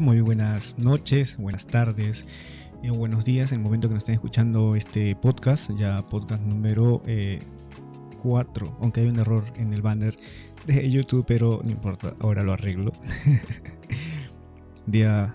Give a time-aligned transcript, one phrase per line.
[0.00, 2.24] muy buenas noches, buenas tardes,
[2.84, 7.02] eh, buenos días en el momento que nos estén escuchando este podcast, ya podcast número
[8.22, 10.16] 4, eh, aunque hay un error en el banner
[10.66, 12.92] de YouTube, pero no importa, ahora lo arreglo.
[14.86, 15.34] Día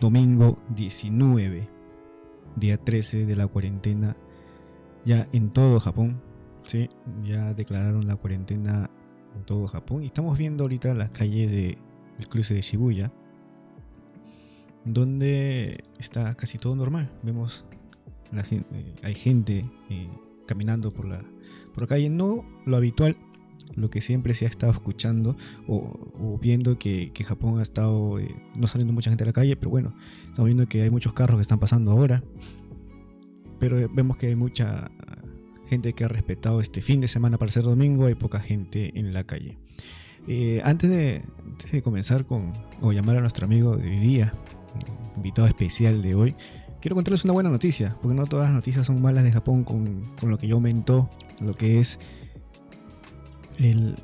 [0.00, 1.68] domingo 19,
[2.56, 4.16] día 13 de la cuarentena,
[5.04, 6.20] ya en todo Japón,
[6.64, 6.90] ¿sí?
[7.22, 8.90] ya declararon la cuarentena
[9.34, 11.50] en todo Japón y estamos viendo ahorita las calles
[12.18, 13.12] del cruce de Shibuya,
[14.84, 17.10] donde está casi todo normal.
[17.22, 17.64] Vemos
[18.32, 20.08] la gente, eh, hay gente eh,
[20.46, 21.22] caminando por la,
[21.72, 23.16] por la calle, no lo habitual,
[23.76, 28.66] lo que siempre se ha estado escuchando o, viendo que, Japón ha estado eh, no
[28.66, 29.94] saliendo mucha gente a la calle, pero bueno,
[30.28, 32.22] estamos viendo que hay muchos carros que están pasando ahora,
[33.58, 34.90] pero vemos que hay mucha
[35.68, 39.14] gente que ha respetado este fin de semana para ser domingo, hay poca gente en
[39.14, 39.58] la calle.
[40.26, 41.22] Eh, antes, de,
[41.82, 44.32] comenzar con o llamar a nuestro amigo de hoy día,
[45.16, 46.34] invitado especial de hoy,
[46.80, 50.14] quiero contarles una buena noticia, porque no todas las noticias son malas de Japón con,
[50.22, 51.98] lo que yo aumentó lo que es
[53.58, 53.96] el,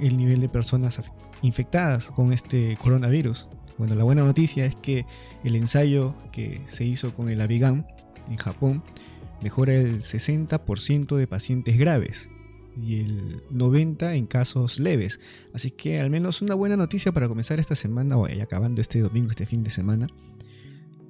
[0.00, 1.02] nivel de personas
[1.42, 3.48] infectadas con este coronavirus.
[3.76, 5.06] Bueno, la buena noticia es que
[5.44, 7.86] el ensayo que se hizo con el Avigan
[8.28, 8.82] en Japón
[9.42, 12.28] mejora el 60% de pacientes graves
[12.80, 15.20] y el 90% en casos leves.
[15.52, 19.30] Así que al menos una buena noticia para comenzar esta semana, o acabando este domingo,
[19.30, 20.08] este fin de semana.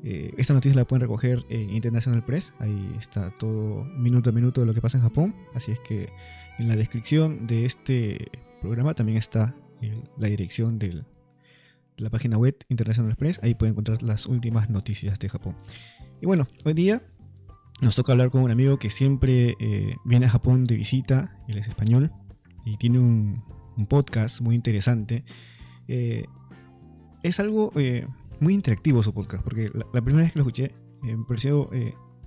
[0.04, 4.60] Eh, esta noticia la pueden recoger en International Press, ahí está todo minuto a minuto
[4.60, 5.34] de lo que pasa en Japón.
[5.54, 6.08] Así es que
[6.58, 8.30] en la descripción de este
[8.60, 9.54] programa también está
[10.16, 11.04] la dirección de
[11.96, 13.40] la página web International Express.
[13.42, 15.56] Ahí pueden encontrar las últimas noticias de Japón.
[16.20, 17.02] Y bueno, hoy día
[17.80, 21.36] nos toca hablar con un amigo que siempre eh, viene a Japón de visita.
[21.48, 22.12] Él es español
[22.64, 23.44] y tiene un,
[23.88, 25.24] podcast muy interesante.
[25.86, 26.24] Eh,
[27.22, 28.06] es algo eh,
[28.40, 31.70] muy interactivo su podcast, porque la, primera vez que lo escuché me pareció,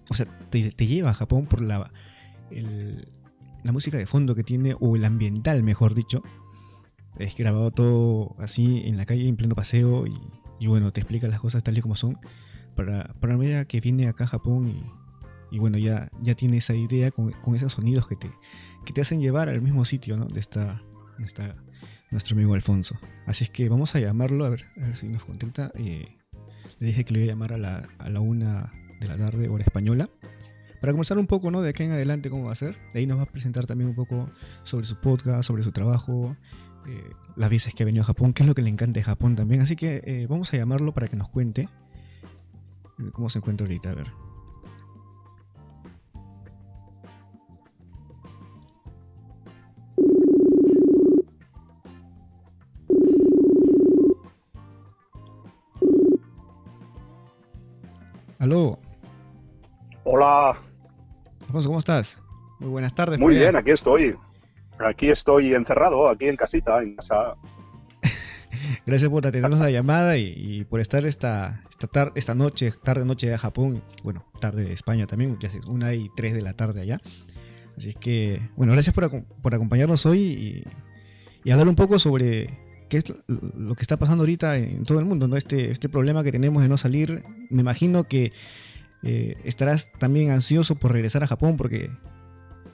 [0.10, 1.92] o sea, te, te, lleva a Japón por la,
[2.52, 3.10] el,
[3.64, 6.24] la música de fondo que tiene, o el ambiental, mejor dicho,
[7.18, 10.06] es grabado todo así en la calle, en pleno paseo,
[10.60, 12.18] y, bueno, te explica las cosas tal y como son,
[12.76, 15.01] para, para la medida que viene acá a Japón y,
[15.60, 18.32] bueno, ya, ya tiene esa idea con, esos sonidos que te,
[18.86, 20.26] que te hacen llevar al mismo sitio, ¿no?
[20.26, 20.82] De esta,
[22.10, 22.98] nuestro amigo Alfonso.
[23.26, 25.72] Así es que vamos a llamarlo, a ver, a ver si nos contenta.
[25.76, 26.18] Eh,
[26.80, 29.50] le dije que le iba a llamar a la, a la una de la tarde,
[29.50, 30.10] hora española
[30.82, 31.62] para comenzar un poco, ¿no?
[31.62, 32.76] De aquí en adelante cómo va a ser.
[32.92, 34.30] De ahí nos va a presentar también un poco
[34.64, 36.36] sobre su podcast, sobre su trabajo,
[36.88, 39.04] eh, las veces que ha venido a Japón, qué es lo que le encanta de
[39.04, 39.62] Japón también.
[39.62, 41.70] Así que eh, vamos a llamarlo para que nos cuente
[43.14, 43.92] cómo se encuentra ahorita.
[43.92, 44.08] A ver.
[58.52, 58.78] Aló.
[60.04, 60.58] Hola.
[61.44, 62.20] Alfonso, ¿cómo estás?
[62.60, 63.18] Muy buenas tardes.
[63.18, 64.18] Muy bien, aquí estoy.
[64.78, 67.38] Aquí estoy encerrado, aquí en casita, en casa.
[68.86, 73.38] Gracias por atendernos la llamada y, por estar esta, esta, esta noche, tarde noche de
[73.38, 77.00] Japón, bueno, tarde de España también, ya es una y tres de la tarde allá.
[77.78, 80.66] Así es que, bueno, gracias por, acompañarnos hoy
[81.46, 82.50] y, hablar un poco sobre
[82.92, 85.38] qué es lo que está pasando ahorita en todo el mundo, ¿no?
[85.38, 87.24] Este, este problema que tenemos de no salir.
[87.50, 88.34] Me imagino que
[89.02, 91.90] eh, estarás también ansioso por regresar a Japón porque,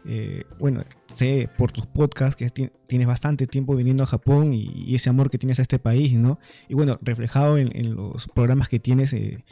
[0.06, 0.84] eh, bueno,
[1.14, 5.38] sé por tus podcasts que tienes bastante tiempo viniendo a Japón y, ese amor que
[5.38, 6.40] tienes a este país, ¿no?
[6.68, 9.44] Y bueno, reflejado en, los programas que tienes eh,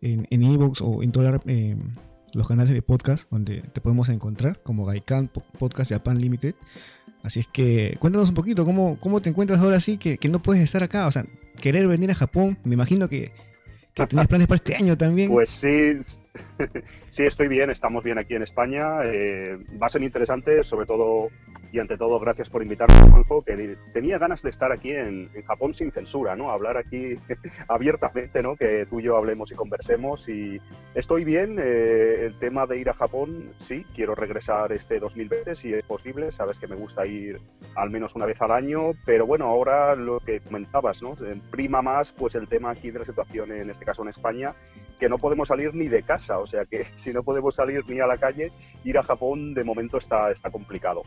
[0.00, 1.42] en Evox o en todos
[2.32, 5.28] los canales de podcast donde te podemos encontrar, como Gaikan
[5.58, 6.54] Podcast Japan Limited.
[7.24, 10.40] Así es que cuéntanos un poquito, ¿cómo, cómo te encuentras ahora sí que, que no
[10.40, 11.08] puedes estar acá?
[11.08, 11.24] O sea,
[11.60, 13.32] querer venir a Japón, me imagino que
[13.94, 15.30] que tenías planes para este año también.
[15.30, 15.96] Pues sí,
[17.08, 19.04] sí, estoy bien, estamos bien aquí en España.
[19.04, 21.28] Eh, va a ser interesante, sobre todo
[21.74, 25.74] y ante todo, gracias por invitarme, Juanjo, que tenía ganas de estar aquí en, Japón
[25.74, 26.50] sin censura, ¿no?
[26.50, 27.18] Hablar aquí
[27.68, 28.54] abiertamente, ¿no?
[28.54, 30.28] Que tú y yo hablemos y conversemos.
[30.28, 30.60] Y
[30.94, 31.58] estoy bien.
[31.58, 36.30] Eh, el tema de ir a Japón, sí, quiero regresar este 2020 si es posible.
[36.30, 37.40] Sabes que me gusta ir
[37.74, 41.16] al menos una vez al año, pero bueno, ahora lo que comentabas, ¿no?
[41.50, 44.54] Prima más, pues el tema aquí de la situación, en este caso en España,
[45.04, 48.00] que no podemos salir ni de casa, o sea que si no podemos salir ni
[48.00, 48.52] a la calle,
[48.84, 51.02] ir a Japón de momento está, está complicado.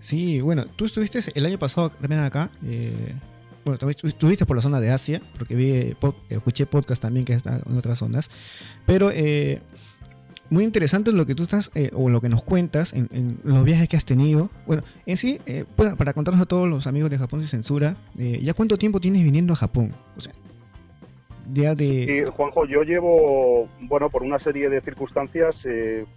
[0.00, 2.50] Sí, bueno, tú estuviste el año pasado también acá.
[2.62, 3.14] Eh,
[3.64, 5.96] bueno, estuviste por la zona de Asia, porque vi,
[6.28, 8.30] escuché podcast también que está en otras zonas.
[8.84, 9.62] Pero, eh,
[10.50, 13.88] muy interesante lo que tú estás, eh, o lo que nos cuentas en, los viajes
[13.88, 14.50] que has tenido.
[14.66, 18.40] Bueno, en sí, eh, para contarnos a todos los amigos de Japón sin censura, eh,
[18.42, 19.94] ¿ya cuánto tiempo tienes viniendo a Japón?
[20.16, 20.32] O sea,
[21.52, 22.26] ya de...
[22.30, 25.66] Juanjo, yo llevo, bueno, por una serie de circunstancias,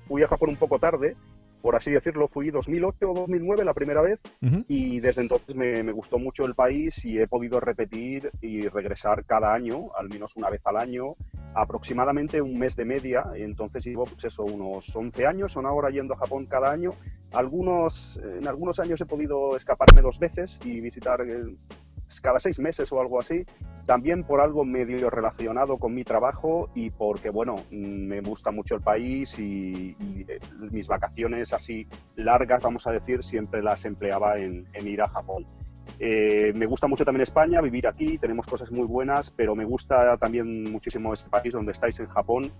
[0.07, 1.15] fui a Japón un poco tarde,
[1.61, 4.19] por así decirlo, fui 2008 o 2009 la primera vez
[4.67, 9.53] y desde entonces me, gustó mucho el país y he podido repetir y regresar cada
[9.53, 11.15] año, al menos una vez al año,
[11.55, 13.25] aproximadamente un mes de media.
[13.35, 16.91] Entonces llevo pues eso, unos 11 años, son ahora yendo a Japón cada año.
[17.33, 21.53] Algunos, en algunos años he podido escaparme dos veces y visitar eh,
[22.21, 23.45] cada seis meses o algo así,
[23.85, 28.81] también por algo medio relacionado con mi trabajo y porque, bueno, me gusta mucho el
[28.81, 29.95] país y,
[30.27, 30.39] eh,
[30.71, 35.45] mis vacaciones así largas, vamos a decir, siempre las empleaba en, ir a Japón.
[35.99, 40.17] Eh, me gusta mucho también España, vivir aquí, tenemos cosas muy buenas, pero me gusta
[40.17, 42.51] también muchísimo este país donde estáis en Japón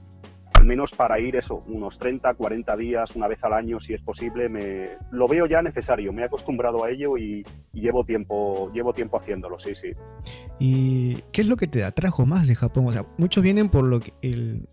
[0.57, 4.01] al menos para ir eso, unos 30, 40 días, una vez al año, si es
[4.01, 8.91] posible, me, lo veo ya necesario, me he acostumbrado a ello y, llevo, tiempo, llevo
[8.91, 9.91] tiempo haciéndolo, sí, sí.
[10.59, 12.87] ¿Y qué es lo que te atrajo más de Japón?
[12.87, 14.67] O sea, muchos vienen por lo que el,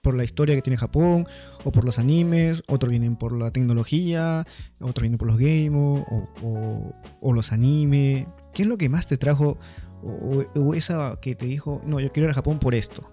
[0.00, 1.26] por la historia que tiene Japón,
[1.64, 4.46] o por los animes, otros vienen por la tecnología,
[4.80, 8.26] otros vienen por los games, o, o, los animes.
[8.54, 9.58] ¿Qué es lo que más te trajo,
[10.02, 13.12] o, o, esa que te dijo, no, yo quiero ir a Japón por esto?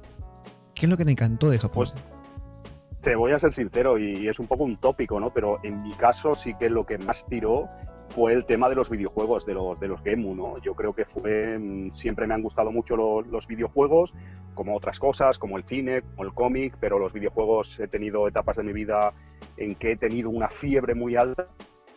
[0.76, 1.76] ¿Qué es lo que te encantó de Japón?
[1.76, 1.96] Pues
[3.02, 5.32] te voy a ser sincero y es un poco un tópico, ¿no?
[5.32, 7.70] Pero en mi caso sí que lo que más tiró
[8.10, 10.58] fue el tema de los videojuegos, de los, de los Gemu, ¿no?
[10.60, 14.14] Yo creo que fue, mm, siempre me han gustado mucho los, videojuegos,
[14.54, 18.58] como otras cosas, como el cine, como el cómic, pero los videojuegos he tenido etapas
[18.58, 19.14] de mi vida
[19.58, 21.48] en que he tenido una fiebre muy alta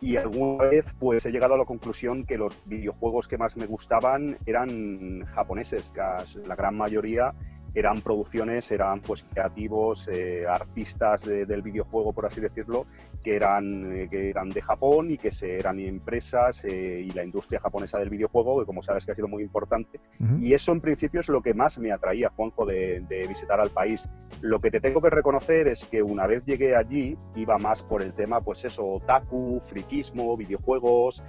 [0.01, 3.65] y alguna vez pues he llegado a la conclusión que los videojuegos que más me
[3.65, 5.91] gustaban eran japoneses,
[6.45, 7.33] la gran mayoría
[7.73, 12.85] eran producciones, eran pues creativos, eh, artistas del videojuego, por así decirlo,
[13.23, 17.23] que eran, eh, que eran de Japón y que se, eran empresas eh, y la
[17.23, 19.99] industria japonesa del videojuego, que como sabes que ha sido muy importante.
[20.39, 23.69] Y eso en principio es lo que más me atraía, Juanjo, de, de visitar al
[23.69, 24.07] país.
[24.41, 28.01] Lo que te tengo que reconocer es que una vez llegué allí, iba más por
[28.01, 31.23] el tema, pues eso, otaku, friquismo, videojuegos,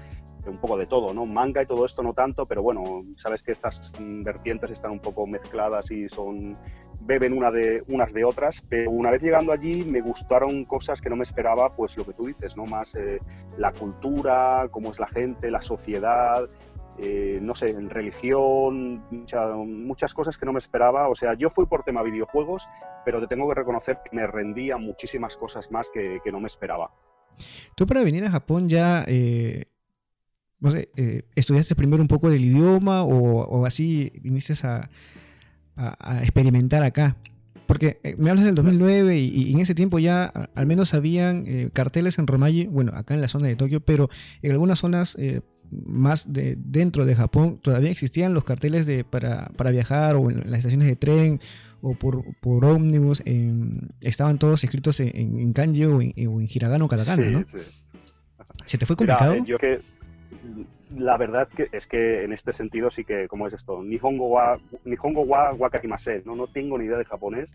[0.46, 1.26] un poco de todo, ¿no?
[1.26, 5.26] Manga y todo esto no tanto, pero bueno, sabes que estas vertientes están un poco
[5.26, 6.56] mezcladas y son
[7.00, 11.08] beben una de, unas de otras, pero una vez llegando allí me gustaron cosas que
[11.10, 12.64] no me esperaba, pues lo que tú dices, ¿no?
[12.64, 13.20] Más eh,
[13.56, 16.48] la cultura, cómo es la gente, la sociedad,
[17.02, 21.08] eh, no sé, religión, muchas cosas que no me esperaba.
[21.08, 22.68] O sea, yo fui por tema videojuegos,
[23.04, 26.90] pero te tengo que reconocer que me rendía muchísimas cosas más que, no me esperaba.
[27.74, 29.64] Tú para venir a Japón ya eh,
[30.60, 34.90] no sé, eh, estudiaste primero un poco del idioma o, así viniste a,
[36.22, 37.16] experimentar acá?
[37.66, 41.70] Porque eh, me hablas del 2009 y, en ese tiempo ya al menos habían eh,
[41.72, 44.10] carteles en Romaji, bueno, acá en la zona de Tokio, pero
[44.42, 45.16] en algunas zonas
[45.70, 50.58] más de dentro de Japón todavía existían los carteles de para, viajar o en las
[50.58, 51.40] estaciones de tren
[51.80, 53.22] o por, por ómnibus,
[54.00, 56.12] estaban todos escritos en, kanji o en,
[56.50, 57.44] hiragana o katakana, ¿no?
[57.46, 57.58] Sí.
[58.66, 59.42] ¿Se te fue complicado?
[59.44, 59.80] yo que
[60.96, 63.82] la verdad que es que en este sentido sí que, ¿cómo es esto?
[63.82, 66.36] Nihongo wa, Nihongo wa wakarimase, ¿no?
[66.36, 67.52] no tengo ni idea de japonés.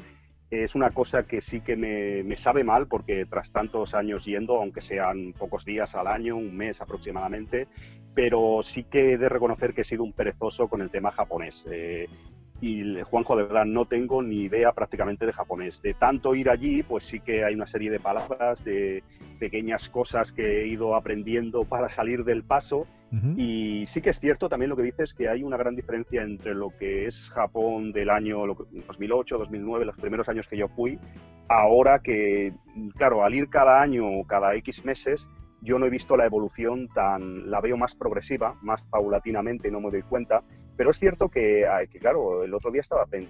[0.52, 4.58] Es una cosa que sí que me, me, sabe mal porque tras tantos años yendo,
[4.58, 7.68] aunque sean pocos días al año, un mes aproximadamente,
[8.14, 11.68] pero sí que he de reconocer que he sido un perezoso con el tema japonés.
[11.70, 12.08] Eh,
[12.62, 15.82] y Juanjo, de verdad, no tengo ni idea prácticamente de japonés.
[15.82, 19.04] De tanto ir allí, pues sí que hay una serie de palabras, de
[19.40, 22.88] pequeñas cosas que he ido aprendiendo para salir del paso.
[23.38, 26.54] Y sí que es cierto también lo que dices, que hay una gran diferencia entre
[26.54, 31.00] lo que es Japón del año 2008, 2009, los primeros años que yo fui,
[31.48, 32.54] ahora que,
[32.98, 35.30] claro, al ir cada año o cada X meses,
[35.62, 39.92] yo no he visto la evolución tan, la veo más progresiva, más paulatinamente, no me
[39.92, 40.44] doy cuenta,
[40.78, 41.66] pero es cierto que,
[42.00, 43.28] claro, el otro día estaba eh,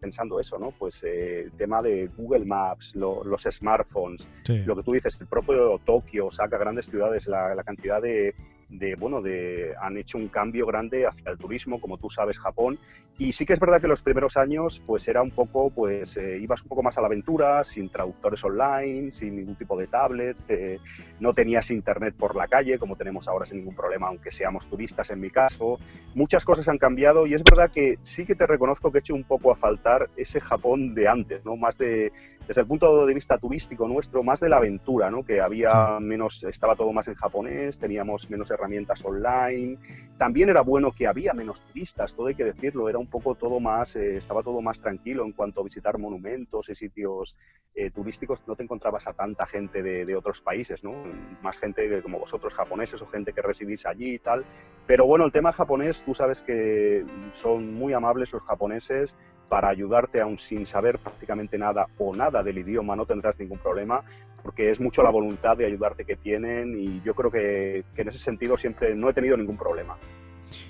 [0.00, 0.70] pensando eso, ¿no?
[0.70, 4.28] Pues eh, el tema de Google Maps, los smartphones,
[4.64, 8.34] lo que tú dices, el propio Tokio saca grandes ciudades, la cantidad de,
[8.68, 12.78] de, bueno, de, han hecho un cambio grande hacia el turismo, como tú sabes, Japón.
[13.18, 16.38] Y sí que es verdad que los primeros años, pues era un poco, pues eh,
[16.38, 20.44] ibas un poco más a la aventura, sin traductores online, sin ningún tipo de tablets,
[20.48, 20.80] eh,
[21.20, 25.10] no tenías internet por la calle, como tenemos ahora sin ningún problema, aunque seamos turistas
[25.10, 25.78] en mi caso.
[26.14, 29.14] Muchas cosas han cambiado y es verdad que sí que te reconozco que he hecho
[29.14, 31.56] un poco a faltar ese Japón de antes, ¿no?
[31.56, 32.12] Más de,
[32.46, 35.24] desde el punto de vista turístico nuestro, más de la aventura, ¿no?
[35.24, 39.78] Que había menos, estaba todo más en japonés, teníamos menos herramientas online.
[40.18, 43.60] También era bueno que había menos turistas, todo hay que decirlo, era un poco todo
[43.60, 47.36] más, eh, estaba todo más tranquilo en cuanto a visitar monumentos y sitios
[47.74, 48.42] eh, turísticos.
[48.46, 50.94] No te encontrabas a tanta gente de, otros países, ¿no?
[51.42, 54.44] Más gente como vosotros, japoneses o gente que residís allí y tal.
[54.86, 59.14] Pero bueno, el tema japonés, tú sabes que son muy amables los japoneses
[59.48, 64.02] para ayudarte aún sin saber prácticamente nada o nada del idioma, no tendrás ningún problema
[64.46, 68.18] porque es mucho la voluntad de ayudarte que tienen y yo creo que, en ese
[68.18, 69.96] sentido siempre no he tenido ningún problema.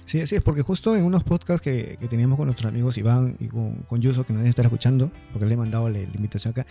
[0.06, 3.48] Sí, así es, porque justo en unos podcasts que, teníamos con nuestros amigos Iván y
[3.48, 6.66] con, con Yuso, que nos deben estar escuchando, porque le he mandado la invitación acá,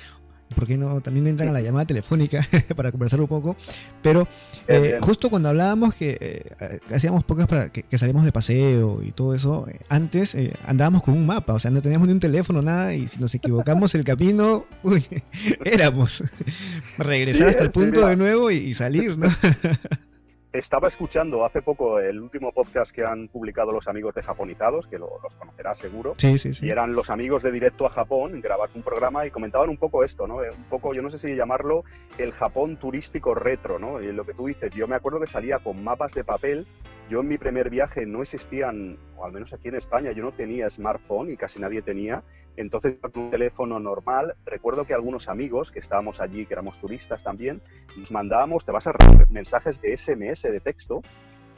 [0.53, 1.01] ¿por qué no?
[1.01, 3.55] También entran a la llamada telefónica para conversar un poco.
[4.01, 4.27] Pero
[4.67, 9.33] eh, justo cuando hablábamos que eh, hacíamos pocas para que, salíamos de paseo y todo
[9.33, 12.93] eso, eh, antes andábamos con un mapa, o sea, no teníamos ni un teléfono, nada,
[12.93, 15.05] y si nos equivocamos el camino, uy,
[15.63, 16.23] éramos
[16.97, 19.29] regresar hasta el punto de nuevo y, y salir, ¿no?
[20.55, 24.97] Estaba escuchando hace poco el último podcast que han publicado los amigos de Japonizados, que
[24.97, 26.13] los conocerás seguro.
[26.15, 26.65] Sí, sí, sí.
[26.65, 30.05] Y eran los amigos de Directo a Japón, grabar un programa y comentaban un poco
[30.05, 30.37] esto, ¿no?
[30.37, 31.83] Un poco, yo no sé si llamarlo
[32.17, 34.01] el Japón turístico retro, ¿no?
[34.01, 36.65] Y lo que tú dices, yo me acuerdo que salía con mapas de papel
[37.09, 40.31] yo en mi primer viaje no existían, o al menos aquí en España, yo no
[40.31, 42.23] tenía smartphone y casi nadie tenía.
[42.57, 47.61] Entonces, un teléfono normal, recuerdo que algunos amigos que estábamos allí, que éramos turistas también,
[47.97, 48.93] nos mandábamos, te vas a
[49.29, 51.01] mensajes de SMS de texto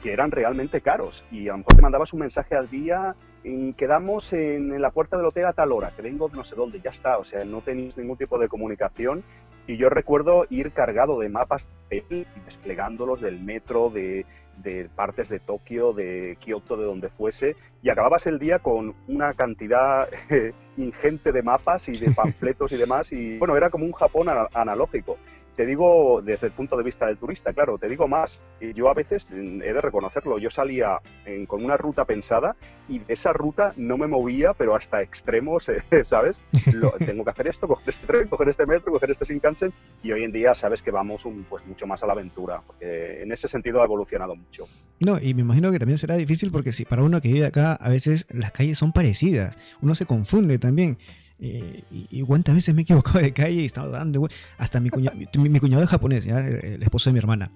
[0.02, 1.24] que eran realmente caros.
[1.30, 5.16] Y a lo mejor te mandabas un mensaje al día, y quedamos en, la puerta
[5.16, 7.18] del hotel a tal hora, que vengo no sé dónde, ya está.
[7.18, 9.22] O sea, no tenéis ningún tipo de comunicación.
[9.68, 14.24] Y yo recuerdo ir cargado de mapas y desplegándolos del metro, de,
[14.62, 19.34] de partes de Tokio, de Kioto, de donde fuese, y acababas el día con una
[19.34, 20.08] cantidad
[20.78, 25.18] ingente de mapas y de panfletos y demás, y bueno, era como un Japón analógico
[25.58, 28.44] te digo desde el punto de vista del turista, claro, te digo más.
[28.76, 31.00] Yo a veces mm, he de reconocerlo, yo salía
[31.48, 32.54] con una ruta pensada
[32.88, 35.68] y esa ruta no me movía, pero hasta extremos,
[36.04, 36.42] ¿sabes?
[37.04, 40.22] tengo que hacer esto, coger este tren, coger este metro, coger este Shinkansen y hoy
[40.22, 43.48] en día sabes que vamos un, pues mucho más a la aventura, porque en ese
[43.48, 44.68] sentido ha evolucionado mucho.
[45.00, 47.72] No, y me imagino que también será difícil porque si para uno que vive acá
[47.72, 50.98] a veces las calles son parecidas, uno se confunde también.
[51.40, 55.16] Eh, y, cuántas veces me he equivocado de calle y estaba dando, hasta mi cuñado,
[55.16, 57.50] mi, cuñado es japonés, el esposo de mi hermana.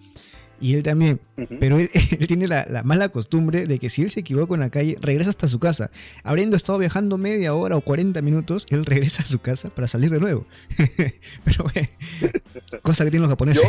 [0.63, 1.21] Y él también.
[1.59, 1.91] Pero él,
[2.29, 5.49] tiene la, mala costumbre de que si él se equivoca en la calle, regresa hasta
[5.49, 5.91] su casa.
[6.23, 10.11] Habiendo estado viajando media hora o 40 minutos, él regresa a su casa para salir
[10.11, 10.47] de nuevo.
[11.45, 11.65] Pero,
[12.81, 13.69] cosa que tienen los japoneses.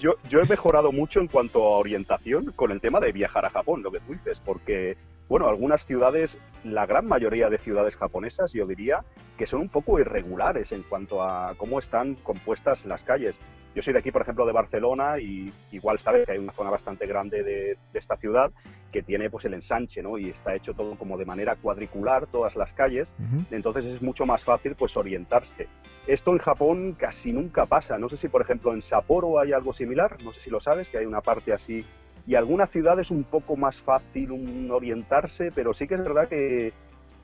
[0.00, 3.50] Yo, yo, he mejorado mucho en cuanto a orientación con el tema de viajar a
[3.50, 4.96] Japón, lo que tú dices, porque
[5.28, 9.04] bueno, algunas ciudades, la gran mayoría de ciudades japonesas, yo diría
[9.36, 13.38] que son un poco irregulares en cuanto a cómo están compuestas las calles.
[13.74, 16.70] Yo soy de aquí, por ejemplo, de Barcelona y igual sabes que hay una zona
[16.70, 18.50] bastante grande de, esta ciudad
[18.90, 20.18] que tiene pues el ensanche, ¿no?
[20.18, 23.14] Y está hecho todo como de manera cuadricular, todas las calles,
[23.50, 25.68] entonces es mucho más fácil pues orientarse.
[26.06, 27.98] Esto en Japón casi nunca pasa.
[27.98, 30.88] No sé si, por ejemplo, en Sapporo hay algo similar, no sé si lo sabes,
[30.88, 31.84] que hay una parte así
[32.28, 36.74] y algunas ciudades un poco más fácil orientarse, pero sí que es verdad que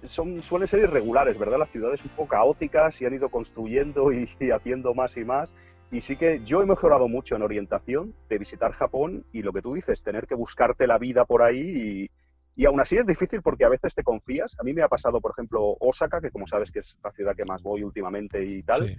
[0.02, 1.58] son, suelen ser irregulares, ¿verdad?
[1.58, 5.54] Las ciudades un poco caóticas y han ido construyendo y, haciendo más y más.
[5.90, 9.60] Y sí que yo he mejorado mucho en orientación de visitar Japón y lo que
[9.60, 12.10] tú dices, tener que buscarte la vida por ahí y,
[12.56, 14.56] y aún así es difícil porque a veces te confías.
[14.60, 17.34] A mí me ha pasado, por ejemplo, Osaka, que como sabes que es la ciudad
[17.34, 18.96] que más voy últimamente y tal.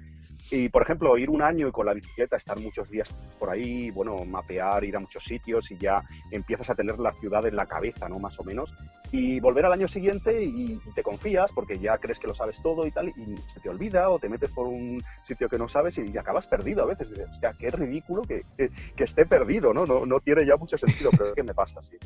[0.52, 3.10] Y, por ejemplo, ir un año y con la bicicleta, estar muchos días
[3.40, 7.46] por ahí, bueno, mapear, ir a muchos sitios y ya empiezas a tener la ciudad
[7.46, 8.20] en la cabeza, ¿no?
[8.20, 8.74] Más o menos.
[9.12, 12.86] Y volver al año siguiente y, te confías porque ya crees que lo sabes todo
[12.86, 15.98] y tal, y se te olvida o te metes por un sitio que no sabes
[15.98, 17.10] y, acabas perdido a veces.
[17.30, 19.86] O sea, qué ridículo que, que, esté perdido, ¿no?
[19.86, 20.06] ¿no?
[20.06, 21.82] No tiene ya mucho sentido, pero ¿qué me pasa?
[21.82, 21.98] Sí.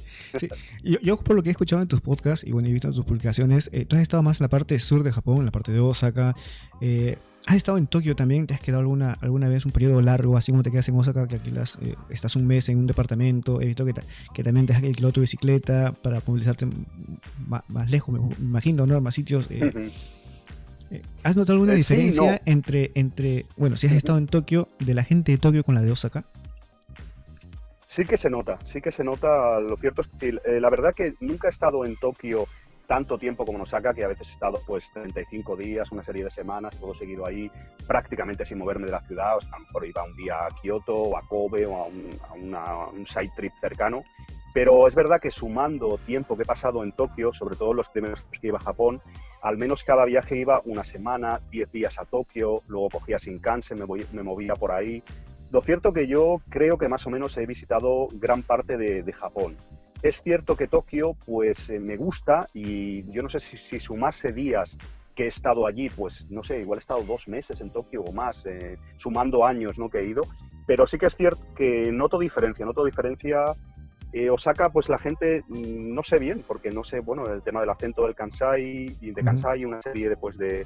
[0.83, 3.05] Yo, por lo que he escuchado en tus podcasts y bueno, he visto en tus
[3.05, 5.72] publicaciones, eh, tú has estado más en la parte sur de Japón, en la parte
[5.72, 6.36] de Osaka.
[6.81, 8.46] Eh, ¿Has estado en Tokio también?
[8.46, 11.27] ¿Te has quedado alguna, alguna vez un periodo largo, así como te quedas en Osaka,
[11.29, 13.62] que aquí eh, estás un mes en un departamento?
[13.62, 13.93] He visto que,
[14.34, 16.67] que también te has alquilado tu bicicleta para movilizarte
[17.48, 19.00] más, lejos, me imagino, ¿no?
[19.00, 19.48] Más sitios.
[21.24, 25.31] ¿Has notado alguna diferencia entre, entre, bueno, si has estado en Tokio, de la gente
[25.31, 26.25] de Tokio con la de Osaka?
[27.89, 29.60] Sí que se nota, sí que se nota.
[29.60, 32.46] Lo cierto es que la verdad que nunca he estado en Tokio
[32.86, 36.24] tanto tiempo como nos saca, que a veces he estado pues 35 días, una serie
[36.24, 37.50] de semanas, todo seguido ahí,
[37.88, 40.50] prácticamente sin moverme de la ciudad, o sea, a lo mejor iba un día a
[40.62, 41.88] Kioto o a Kobe o a
[42.36, 44.03] un, side trip cercano,
[44.53, 48.24] pero es verdad que sumando tiempo que he pasado en Tokio, sobre todo los primeros
[48.25, 49.01] que iba a Japón,
[49.41, 53.86] al menos cada viaje iba una semana, 10 días a Tokio, luego cogía Shinkansen, me,
[54.13, 55.03] me movía por ahí,
[55.51, 59.57] Lo cierto que yo creo que más o menos he visitado gran parte de, Japón.
[60.01, 64.31] Es cierto que Tokio, pues eh, me gusta y yo no sé si, si, sumase
[64.31, 64.77] días
[65.15, 68.13] que he estado allí, pues no sé, igual he estado dos meses en Tokio o
[68.13, 69.89] más, eh, sumando años ¿no?
[69.89, 70.23] que he ido,
[70.65, 73.55] pero sí que es cierto que noto diferencia, noto diferencia
[74.11, 77.59] eh, Osaka, pues la gente mm, no sé bien, porque no sé, bueno, el tema
[77.59, 80.65] del acento del Kansai y de Kansai, una serie de, pues, de,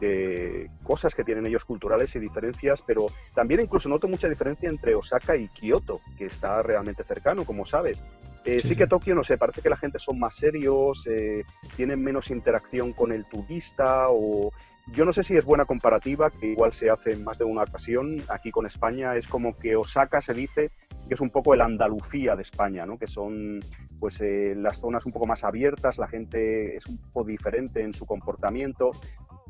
[0.00, 4.94] de cosas que tienen ellos culturales y diferencias, pero también incluso noto mucha diferencia entre
[4.94, 8.04] Osaka y Kioto, que está realmente cercano, como sabes.
[8.44, 11.42] Eh, sí, que Tokio, no sé, parece que la gente son más serios, eh,
[11.76, 14.50] tienen menos interacción con el turista o
[14.92, 17.62] yo no sé si es buena comparativa, que igual se hace en más de una
[17.62, 18.22] ocasión.
[18.28, 20.70] Aquí con España es como que Osaka se dice
[21.08, 22.98] que es un poco el Andalucía de España, ¿no?
[22.98, 23.60] que son
[23.98, 27.92] pues eh, las zonas un poco más abiertas, la gente es un poco diferente en
[27.92, 28.92] su comportamiento.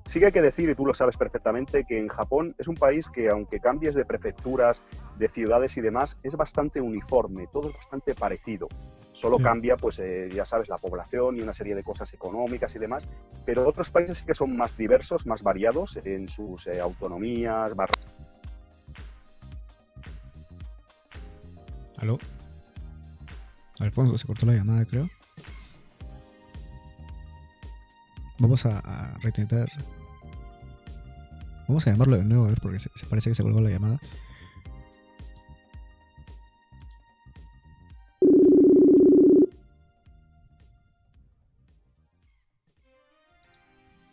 [0.08, 2.76] Sí que hay que decir, y tú lo sabes perfectamente, que en Japón es un
[2.76, 4.82] país que aunque cambies de prefecturas,
[5.18, 8.68] de ciudades y demás, es bastante uniforme, todo es bastante parecido.
[9.12, 12.78] Solo cambia, pues eh, ya sabes, la población y una serie de cosas económicas y
[12.78, 13.06] demás,
[13.44, 17.74] pero otros países sí que son más diversos, más variados en sus eh, autonomías.
[21.98, 22.18] ¿Aló?
[23.78, 25.06] Alfonso, se cortó la llamada, creo.
[28.38, 29.18] Vamos a, a
[31.68, 34.00] Vamos a llamarlo de nuevo, a ver, porque se, parece que se colgó la llamada.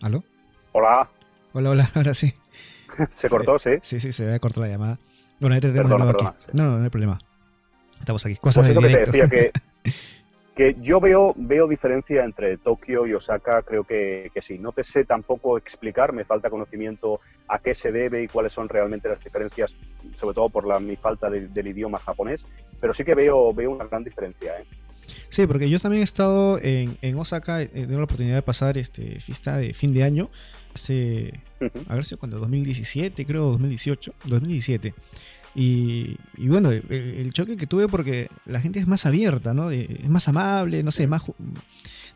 [0.02, 0.22] ¿Aló?
[0.74, 1.10] Hola.
[1.54, 2.34] Hola, hola, ahora sí.
[3.10, 3.72] ¿Se cortó, sí?
[3.82, 5.00] Sí, sí, se había cortado la llamada.
[5.40, 6.48] Bueno, ahí te tenemos perdona, perdona, aquí.
[6.52, 7.20] No, no, no hay problema.
[8.02, 8.36] Estamos aquí.
[8.36, 9.52] Cosas pues eso que te decía que
[10.56, 14.58] que yo veo, veo diferencia entre Tokio y Osaka, creo que, que, sí.
[14.58, 18.70] No te sé tampoco explicar, me falta conocimiento a qué se debe y cuáles son
[18.70, 19.76] realmente las diferencias,
[20.16, 22.48] sobre todo por la, mi falta del idioma japonés,
[22.80, 24.58] pero sí que veo, veo una gran diferencia.
[24.58, 24.66] ¿eh?
[25.30, 28.78] Sí, porque yo también he estado en, en Osaka, he tenido la oportunidad de pasar
[28.78, 30.30] este fiesta de fin de año,
[30.74, 31.34] hace,
[31.90, 34.94] a ver si cuando 2017, creo 2018, 2017.
[35.56, 39.72] Y, bueno, el, choque que tuve porque la gente es más abierta, ¿no?
[39.72, 41.24] Eh, es más amable, no sé, más...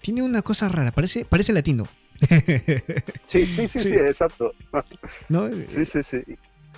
[0.01, 1.87] Tiene una cosa rara, parece, parece latino.
[3.25, 4.53] Sí, sí, sí, sí, exacto.
[5.29, 5.49] ¿No?
[5.67, 6.23] Sí, sí, sí.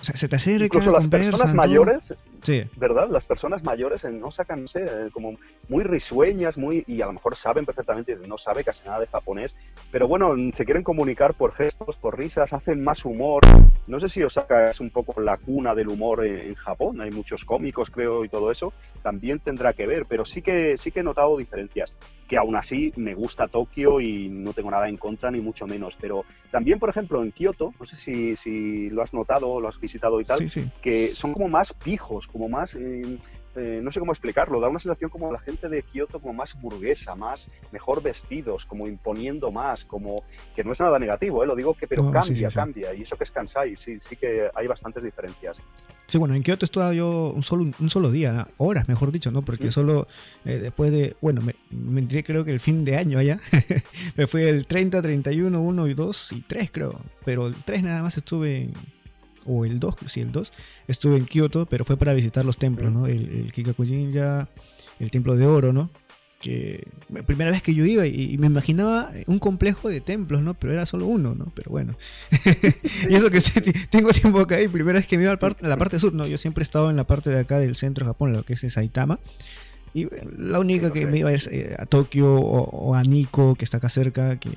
[0.02, 2.12] O sea, se te acerca, Incluso las personas mayores,
[2.42, 2.64] sí.
[2.76, 3.08] ¿verdad?
[3.08, 5.36] Las personas mayores no sacan, no sé, como
[5.68, 9.54] muy risueñas, muy y a lo mejor saben perfectamente, no sabe casi nada de japonés,
[9.92, 13.42] pero bueno, se quieren comunicar por gestos, por risas, hacen más humor.
[13.86, 17.44] No sé si Osaka es un poco la cuna del humor en, Japón, hay muchos
[17.44, 21.04] cómicos, creo, y todo eso, también tendrá que ver, pero sí que, sí que he
[21.04, 21.94] notado diferencias
[22.32, 25.98] que aún así me gusta Tokio y no tengo nada en contra ni mucho menos.
[26.00, 29.78] Pero también, por ejemplo, en Kioto, no sé si, si lo has notado, lo has
[29.78, 30.38] visitado y tal,
[30.80, 32.74] que son como más pijos, como más...
[32.74, 33.18] Eh,
[33.56, 36.58] eh, no sé cómo explicarlo, da una sensación como la gente de Kioto como más
[36.60, 40.24] burguesa, más mejor vestidos, como imponiendo más, como
[40.56, 41.46] que no es nada negativo, ¿eh?
[41.46, 44.66] lo digo que pero cambia, cambia, y eso que es Kansai, sí, sí que hay
[44.66, 45.58] bastantes diferencias.
[46.06, 49.42] Sí, bueno, en Kioto estaba yo un solo, un solo día, horas mejor dicho, ¿no?
[49.42, 50.06] Porque solo
[50.44, 53.38] eh, después de, bueno, me, me creo que el fin de año allá,
[54.16, 58.02] me fui el 30, 31, 1 y 2 y 3 creo, pero el 3 nada
[58.02, 58.72] más estuve en
[59.46, 60.52] o el 2, sí, el 2,
[60.88, 63.06] estuve en Kioto, pero fue para visitar los templos, ¿no?
[63.06, 64.48] El, el Kikakujinja,
[64.98, 65.90] el Templo de Oro, ¿no?
[66.40, 70.54] Que la primera vez que yo iba y, me imaginaba un complejo de templos, ¿no?
[70.54, 71.52] Pero era solo uno, ¿no?
[71.54, 71.96] Pero bueno.
[73.08, 75.76] y eso que sí, tengo tiempo acá y primera vez que me iba a la
[75.76, 76.26] parte sur, ¿no?
[76.26, 78.54] Yo siempre he estado en la parte de acá del centro de Japón, lo que
[78.54, 79.20] es Saitama.
[79.94, 83.76] Y la única que me iba es eh, a Tokio o, a Nikko, que está
[83.76, 84.50] acá cerca, que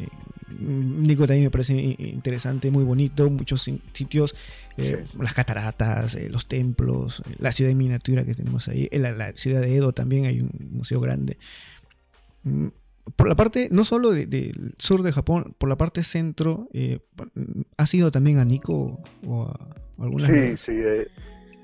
[0.60, 4.36] mm, Nikko también me parece interesante, muy bonito, muchos sitios,
[4.78, 9.34] eh, las cataratas, eh, los templos, la ciudad de miniatura que tenemos ahí, la, la,
[9.36, 11.38] ciudad de Edo también hay un museo grande.
[12.44, 12.68] Mm,
[13.16, 16.68] por la parte, no solo del sur de Japón, por la parte centro,
[17.78, 20.74] ¿has ido también a Nikko o a alguna Sí, sí,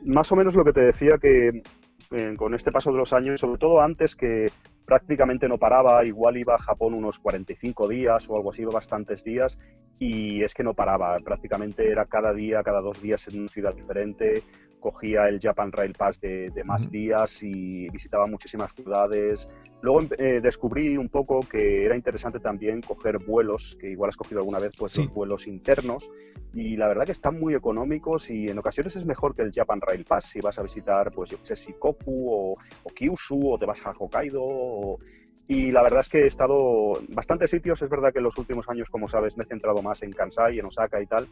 [0.04, 1.63] más o menos lo que te decía que
[2.12, 4.51] eh, con este paso de los años, sobre todo antes que
[4.85, 9.57] prácticamente no paraba, igual iba a Japón unos 45 días o algo así, bastantes días,
[9.99, 13.73] y es que no paraba, prácticamente era cada día, cada dos días en una ciudad
[13.73, 14.43] diferente,
[14.81, 19.47] cogía el Japan Rail Pass de, más días y visitaba muchísimas ciudades.
[19.81, 24.41] Luego eh, descubrí un poco que era interesante también coger vuelos, que igual has cogido
[24.41, 26.09] alguna vez, pues los vuelos internos,
[26.53, 29.79] y la verdad que están muy económicos y en ocasiones es mejor que el Japan
[29.79, 30.25] Rail Pass.
[30.25, 33.91] Si vas a visitar, pues yo sé, Shikoku o, o Kyushu o te vas a
[33.91, 34.99] Hokkaido
[35.51, 37.81] Y la verdad es que he estado en bastantes sitios.
[37.81, 40.57] Es verdad que en los últimos años, como sabes, me he centrado más en Kansai,
[40.57, 41.27] en Osaka y tal.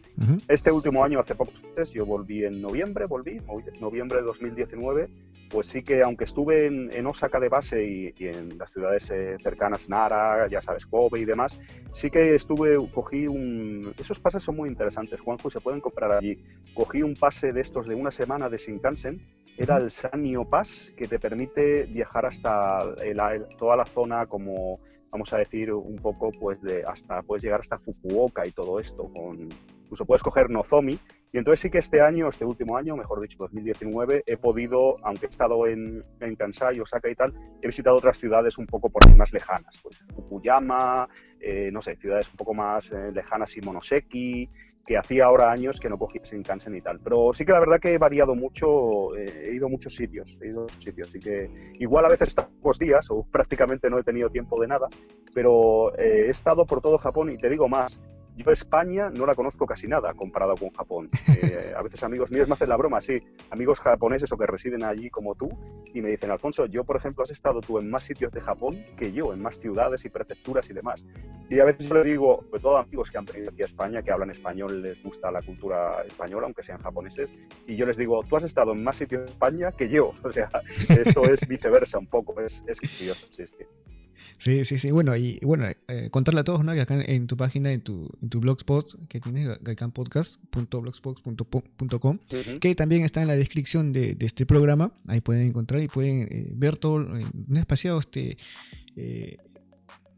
[0.50, 3.40] Este último año, hace pocos meses, yo volví en noviembre, volví,
[3.80, 5.08] noviembre de 2019.
[5.50, 9.88] Pues sí que, aunque estuve en, Osaka de base y, en las ciudades eh, cercanas,
[9.88, 11.58] Nara, ya sabes, Kobe y demás,
[11.94, 13.94] sí que estuve, cogí un...
[13.98, 16.38] Esos pases son muy interesantes, Juanjo, se pueden comprar allí.
[16.74, 19.22] Cogí un pase de estos de una semana de Shinkansen,
[19.60, 22.96] era el Sanyo Pass, que te permite viajar hasta
[23.58, 24.80] toda la zona como,
[25.12, 29.12] vamos a decir, un poco, pues de hasta, puedes llegar hasta Fukuoka y todo esto,
[29.12, 29.50] con,
[29.84, 31.00] incluso puedes coger Nozomi,
[31.32, 35.28] y entonces sí que este año, este último año, mejor dicho, 2019, he podido, aunque
[35.28, 39.08] he estado en, en Kansai, Osaka y tal, he visitado otras ciudades un poco por
[39.08, 41.08] ahí más lejanas, pues Fukuyama,
[41.40, 44.50] eh, no sé, ciudades un poco más eh, lejanas, Shimonoseki,
[44.90, 47.00] que hacía ahora años que no cogía Shinkansen y tal.
[47.00, 50.40] Pero sí que la verdad que he variado mucho, eh, he ido a muchos sitios,
[50.42, 54.00] he ido a muchos sitios, así que igual a veces pocos días o prácticamente no
[54.00, 54.88] he tenido tiempo de nada,
[55.32, 58.02] pero he estado por todo Japón y te digo más,
[58.40, 61.10] yo España no la conozco casi nada comparado con Japón.
[61.42, 64.84] Eh, a veces amigos míos me hacen la broma, sí, amigos japoneses o que residen
[64.84, 65.50] allí como tú,
[65.94, 68.84] y me dicen, Alfonso, yo por ejemplo has estado tú en más sitios de Japón
[68.98, 71.06] que yo, en más ciudades y prefecturas y demás.
[71.50, 74.02] Y a veces yo les digo, sobre todo amigos que han venido aquí a España,
[74.02, 77.34] que hablan español, les gusta la cultura española, aunque sean japoneses,
[77.66, 80.12] y yo les digo, tú has estado en más sitios de España que yo.
[80.24, 80.50] O sea,
[80.90, 83.66] esto es viceversa un poco, es, es curioso, sí, sí.
[84.40, 84.90] Sí, sí, sí.
[84.90, 86.72] Bueno, y bueno, eh, contarle a todos, ¿no?
[86.74, 92.20] Que acá en tu página, en tu, en tu blogspot que tienes, gaicanpodcast.blogspot.com,
[92.62, 94.94] que también está en la descripción de, este programa.
[95.08, 98.38] Ahí pueden encontrar y pueden eh, ver todo, un espaciado este,
[98.96, 99.36] eh,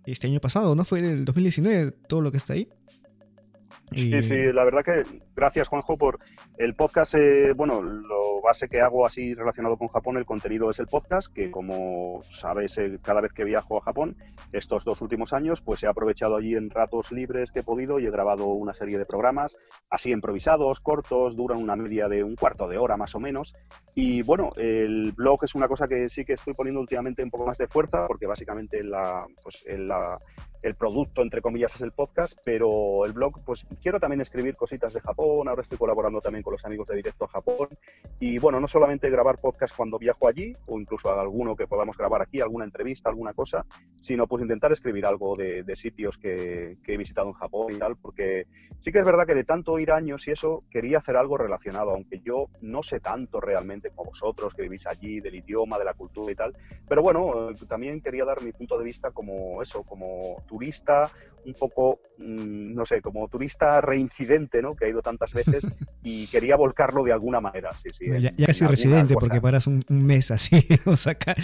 [0.05, 0.85] este año pasado, ¿no?
[0.85, 2.67] Fue el 2019 todo lo que está ahí.
[3.93, 5.03] Sí, sí, la verdad que
[5.41, 6.19] gracias Juanjo por
[6.59, 7.15] el podcast.
[7.15, 11.33] Eh, bueno, lo base que hago así relacionado con Japón, el contenido es el podcast,
[11.33, 14.15] que como sabes, eh, cada vez que viajo a Japón,
[14.51, 18.05] estos dos últimos años, pues he aprovechado allí en ratos libres que he podido y
[18.05, 19.57] he grabado una serie de programas,
[19.89, 23.55] así improvisados, cortos, duran una media de un cuarto de hora más o menos.
[23.95, 27.47] Y bueno, el blog es una cosa que sí que estoy poniendo últimamente un poco
[27.47, 30.19] más de fuerza, porque básicamente la, pues, la,
[30.61, 34.93] el producto, entre comillas, es el podcast, pero el blog, pues quiero también escribir cositas
[34.93, 37.69] de Japón, ahora estoy colaborando también con los amigos de Directo a Japón,
[38.19, 42.21] y bueno, no solamente grabar podcast cuando viajo allí, o incluso alguno que podamos grabar
[42.21, 43.65] aquí, alguna entrevista, alguna cosa,
[43.95, 48.45] sino pues intentar escribir algo de, sitios que, he visitado en Japón y tal, porque
[48.79, 51.91] sí que es verdad que de tanto ir años y eso, quería hacer algo relacionado,
[51.91, 55.93] aunque yo no sé tanto realmente como vosotros, que vivís allí, del idioma, de la
[55.93, 56.55] cultura y tal,
[56.87, 61.09] pero bueno, también quería dar mi punto de vista como eso, como turista,
[61.45, 64.75] un poco, mm, no sé, como turista reincidente, ¿no?
[64.75, 65.67] Que ha ido tantas veces
[66.03, 68.05] y quería volcarlo de alguna manera, sí, sí.
[68.19, 71.35] Ya, casi residente, porque paras un, mes así, o saca.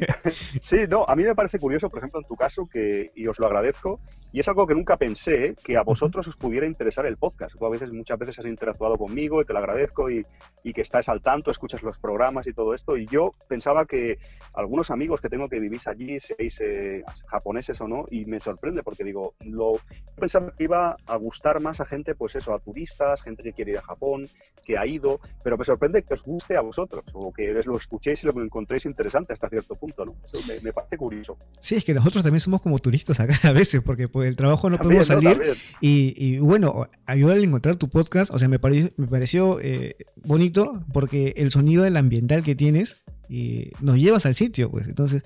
[0.60, 3.38] sí, no, a mí me parece curioso, por ejemplo, en tu caso, que, y os
[3.38, 4.00] lo agradezco,
[4.32, 7.54] y es algo que nunca pensé, que a vosotros os pudiera interesar el podcast.
[7.62, 10.26] a veces, muchas veces has interactuado conmigo y te lo agradezco y,
[10.64, 14.18] y que estás al tanto, escuchas los programas y todo esto, y yo pensaba que
[14.54, 18.82] algunos amigos que tengo que vivís allí, seáis eh, japoneses o no, y me sorprende
[18.82, 19.74] porque digo, lo
[20.16, 23.72] pensaba que iba a gustar más a gente, pues eso, a turistas, gente que quiere
[23.72, 24.28] ir a Japón,
[24.64, 28.22] que ha ido, pero me sorprende que os guste a vosotros o que lo escuchéis
[28.24, 30.14] y lo encontréis interesante hasta cierto punto, ¿no?
[30.24, 31.36] Eso me, parece curioso.
[31.60, 34.70] Sí, es que nosotros también somos como turistas acá a veces, porque por el trabajo
[34.70, 35.56] no podemos salir.
[35.80, 40.80] y, bueno, ayudar a encontrar tu podcast, o sea, me pareció, me pareció eh, bonito
[40.92, 44.88] porque el sonido del ambiental que tienes y nos llevas al sitio, pues.
[44.88, 45.22] Entonces,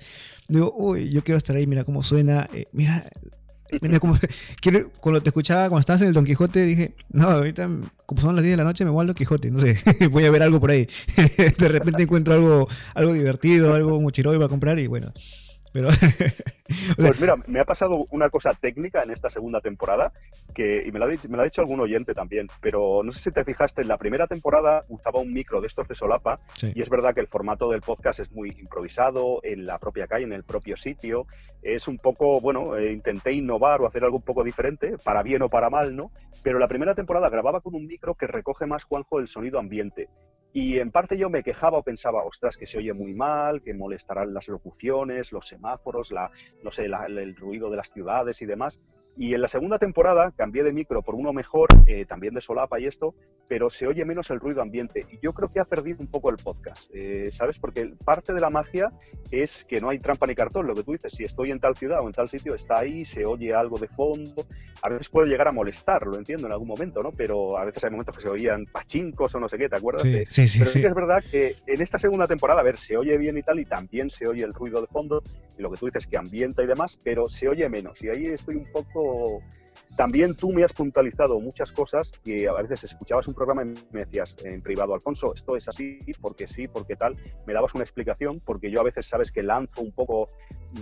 [0.47, 3.09] digo, uy, yo quiero estar ahí, mira cómo suena, eh, mira
[3.99, 4.17] como,
[4.99, 7.69] cuando te escuchaba, cuando estabas en el Don Quijote, dije, no, ahorita,
[8.05, 9.77] como son las 10 de la noche, me voy al Don Quijote, no sé,
[10.11, 10.87] voy a ver algo por ahí.
[11.57, 15.13] de repente encuentro algo, algo divertido, algo muchiro y a comprar y bueno,
[15.71, 15.89] pero,
[16.97, 20.11] pues mira, me ha pasado una cosa técnica en esta segunda temporada,
[20.53, 23.11] que, y me lo, ha dicho, me lo ha dicho algún oyente también, pero no
[23.11, 26.39] sé si te fijaste, en la primera temporada usaba un micro de estos de solapa,
[26.61, 30.25] y es verdad que el formato del podcast es muy improvisado, en la propia calle,
[30.25, 31.27] en el propio sitio,
[31.61, 35.41] es un poco, bueno, eh, intenté innovar o hacer algo un poco diferente, para bien
[35.41, 36.11] o para mal, ¿no?
[36.41, 40.09] Pero la primera temporada grababa con un micro que recoge más, Juanjo, el sonido ambiente.
[40.51, 43.73] Y en parte yo me quejaba o pensaba, ostras, que se oye muy mal, que
[43.73, 46.31] molestarán las locuciones, los semáforos, la,
[46.63, 48.79] no sé, el ruido de las ciudades y demás.
[49.19, 52.79] Y en la segunda temporada cambié de micro por uno mejor, eh, también de solapa
[52.79, 53.13] y esto,
[53.49, 55.05] pero se oye menos el ruido ambiente.
[55.11, 57.59] Y yo creo que ha perdido un poco el podcast, eh, ¿sabes?
[57.59, 58.93] Porque parte de la magia
[59.29, 60.67] es que no hay trampa ni cartón.
[60.67, 63.03] Lo que tú dices, si estoy en tal ciudad o en tal sitio, está ahí,
[63.03, 64.45] se oye algo de fondo.
[64.81, 67.11] A veces puede llegar a molestar, lo entiendo en algún momento, ¿no?
[67.11, 70.03] Pero a veces hay momentos que se oían pachincos o no sé qué, ¿te acuerdas?
[70.03, 70.59] Sí, sí, sí.
[70.59, 73.37] Pero sí que es verdad que en esta segunda temporada, a ver, se oye bien
[73.37, 75.21] y tal, y también se oye el ruido de fondo,
[75.57, 78.01] y lo que tú dices que ambienta y demás, pero se oye menos.
[78.01, 79.08] Y ahí estoy un poco
[79.95, 84.05] también tú me has puntualizado muchas cosas que a veces escuchabas un programa y me
[84.05, 87.17] decías en privado, Alfonso, esto es así, porque sí, porque tal.
[87.45, 90.29] Me dabas una explicación, porque yo a veces sabes que lanzo un poco,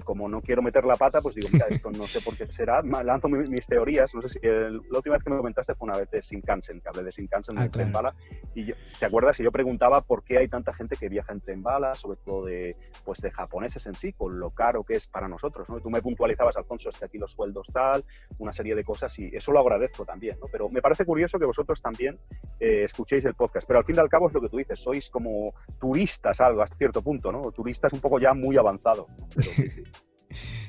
[0.04, 2.82] como no quiero meter la pata, pues digo, mira, esto no sé por qué será.
[2.82, 4.14] Lanzo mis, teorías.
[4.14, 6.90] No sé si la última vez que me comentaste fue una vez de Shinkansen, que
[6.90, 8.16] hablé de Shinkansen, ah, de tren bala.
[8.56, 9.40] Y ¿te acuerdas?
[9.40, 12.46] Y yo preguntaba por qué hay tanta gente que viaja en tren bala, sobre todo
[12.46, 15.70] de, pues de japoneses en sí, con lo caro que es para nosotros.
[15.70, 15.80] ¿no?
[15.80, 18.04] tú me puntualizabas, Alfonso, es que aquí los sueldos tal,
[18.40, 20.48] una serie de cosas y eso lo agradezco también, ¿no?
[20.52, 22.20] Pero me parece curioso que vosotros también
[22.60, 24.80] eh, escuchéis el podcast, pero al fin y al cabo es lo que tú dices,
[24.80, 27.52] sois como turistas algo hasta cierto punto, ¿no?
[27.52, 29.08] Turistas un poco ya muy avanzados.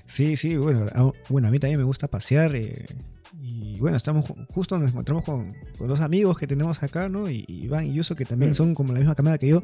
[0.07, 0.57] Sí, sí.
[0.57, 2.55] bueno, a, bueno, a mí también me gusta pasear.
[2.55, 2.87] Eh,
[3.41, 7.31] y bueno, estamos justo nos encontramos con, dos amigos que tenemos acá, ¿no?
[7.31, 8.55] Y, Iván y Yuso, que también mm.
[8.55, 9.63] son como la misma cámara que yo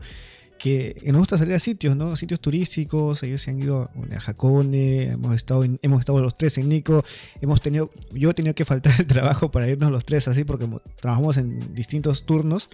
[0.59, 2.16] que nos gusta salir a sitios, ¿no?
[2.16, 6.68] Sitios turísticos, ellos se han ido a Jacone, hemos estado, hemos estado los tres en
[6.68, 7.04] Nico,
[7.40, 10.68] hemos tenido, yo he tenido que faltar el trabajo para irnos los tres así porque
[11.00, 12.70] trabajamos en distintos turnos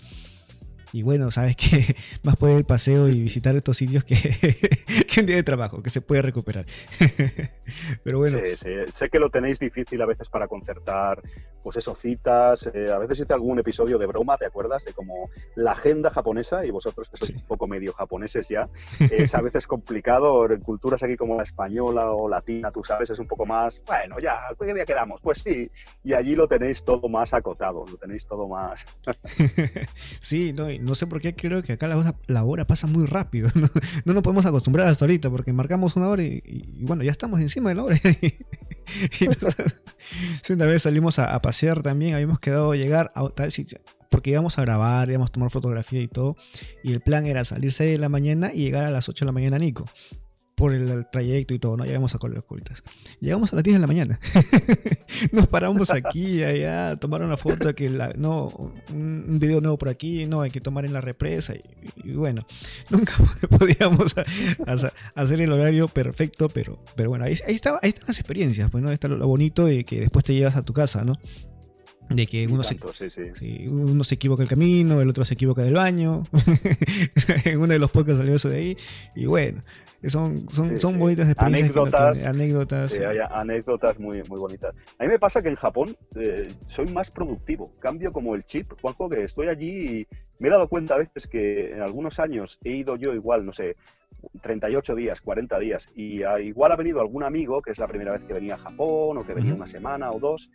[0.93, 4.17] y bueno, sabes que más puede el paseo y visitar estos sitios que,
[5.11, 6.65] que un día de trabajo, que se puede recuperar.
[8.05, 8.39] Pero bueno.
[8.57, 11.21] Sí, Sé que lo tenéis difícil a veces para concertar,
[11.63, 12.71] pues eso, citas.
[12.73, 14.85] Eh, a veces hice algún episodio de broma, ¿te acuerdas?
[14.85, 18.69] De como la agenda japonesa, y vosotros que sois un poco medio japoneses ya,
[18.99, 20.51] es a veces complicado.
[20.51, 24.19] En culturas aquí como la española o latina, tú sabes, es un poco más, bueno,
[24.21, 25.21] ya, ¿qué día quedamos?
[25.21, 25.71] Pues sí,
[26.05, 28.87] y allí lo tenéis todo más acotado, lo tenéis todo más.
[30.21, 31.89] sí, no, no sé por qué creo que acá
[32.27, 33.51] la, hora pasa muy rápido.
[34.05, 37.75] No, nos podemos acostumbrar ahorita porque marcamos una hora y, bueno, ya estamos encima de
[37.77, 38.01] la hora.
[39.21, 44.59] y una vez salimos a, pasear también, habíamos quedado llegar a tal sitio porque íbamos
[44.59, 46.37] a grabar, íbamos a tomar fotografía y todo.
[46.83, 49.27] Y el plan era salir 6 de la mañana y llegar a las 8 de
[49.27, 49.87] la mañana Nico
[50.61, 51.87] por el, trayecto y todo, ¿no?
[51.87, 52.85] Llegamos a Colores Ocultas.
[53.19, 54.21] Llegamos a las 10 de la mañana.
[55.33, 58.49] Nos paramos aquí, allá, tomar una foto, que la, no,
[58.93, 61.55] un video nuevo por aquí, no, hay que tomar en la represa.
[62.05, 62.47] Y, bueno,
[62.91, 63.15] nunca
[63.59, 64.15] podíamos
[65.15, 68.91] hacer el horario perfecto, pero, pero bueno, ahí, ahí, están las experiencias, pues, ¿no?
[68.91, 71.15] Ahí está lo, bonito de que después te llevas a tu casa, ¿no?
[72.11, 72.77] De que uno, se,
[73.69, 76.25] uno se equivoca el camino, el otro se equivoca del baño.
[77.45, 78.77] en uno de los podcasts salió eso de ahí.
[79.15, 79.61] Y bueno,
[80.09, 81.77] son, son, son bonitas experiencias.
[81.77, 82.27] Anécdotas.
[82.27, 82.93] anécdotas.
[82.93, 84.75] Sí, hay anécdotas muy, muy bonitas.
[84.99, 87.73] A mí me pasa que en Japón eh, soy más productivo.
[87.79, 90.07] Cambio como el chip, Juanjo, que estoy allí y
[90.41, 93.53] me he dado cuenta a veces que en algunos años he ido yo igual, no
[93.53, 93.77] sé,
[94.41, 98.23] 38 días, 40 días, y igual ha venido algún amigo, que es la primera vez
[98.25, 100.51] que venía a Japón o que venía una semana o dos,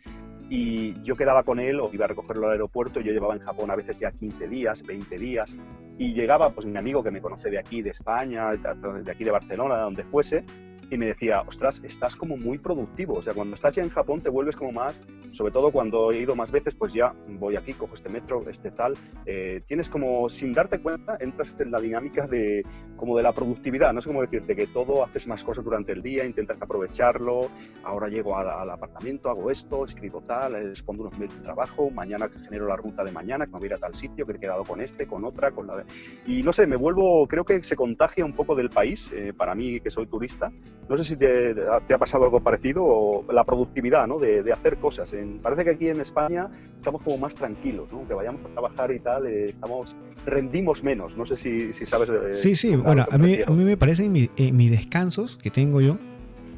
[0.48, 3.70] y yo quedaba con él o iba a recogerlo al aeropuerto, yo llevaba en Japón
[3.70, 5.56] a veces ya 15 días, 20 días,
[5.98, 9.30] y llegaba pues mi amigo que me conoce de aquí, de España, de aquí de
[9.30, 10.44] Barcelona, de donde fuese,
[10.90, 13.14] y me decía, ostras, estás como muy productivo.
[13.14, 16.18] O sea, cuando estás ya en Japón te vuelves como más, sobre todo cuando he
[16.18, 18.94] ido más veces, pues ya voy aquí, cojo este metro, este tal.
[19.24, 22.64] Eh, tienes como, sin darte cuenta, entras en la dinámica de
[22.96, 23.92] como de la productividad.
[23.92, 27.50] No sé cómo decirte, que todo haces más cosas durante el día, intentas aprovecharlo.
[27.84, 32.66] Ahora llego al, apartamento, hago esto, escribo tal, respondo unos mails de trabajo, mañana genero
[32.66, 34.64] la ruta de mañana, que me voy a ir a tal sitio, que he quedado
[34.64, 35.84] con este, con otra, con la de...
[36.26, 39.54] Y no sé, me vuelvo, creo que se contagia un poco del país, eh, para
[39.54, 40.52] mí que soy turista,
[40.88, 44.18] no sé si te, ha pasado algo parecido o la productividad, ¿no?
[44.18, 45.10] De, hacer cosas.
[45.42, 48.06] parece que aquí en España estamos como más tranquilos, ¿no?
[48.06, 51.16] Que vayamos a trabajar y tal, eh, estamos rendimos menos.
[51.16, 52.34] No sé si, sabes de...
[52.34, 52.76] Sí, sí.
[52.76, 55.98] Bueno, a mí, a mí me parece en, mis descansos que tengo yo,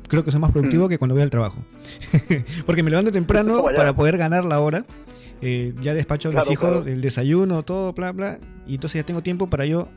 [0.09, 0.89] creo que soy más productivo mm.
[0.89, 1.65] que cuando voy al trabajo.
[2.67, 4.85] Porque me levanto temprano para poder ganar la hora.
[5.41, 8.39] Eh, ya despacho a mis hijos, el desayuno, todo, bla, bla.
[8.67, 9.89] Y entonces ya tengo tiempo para yo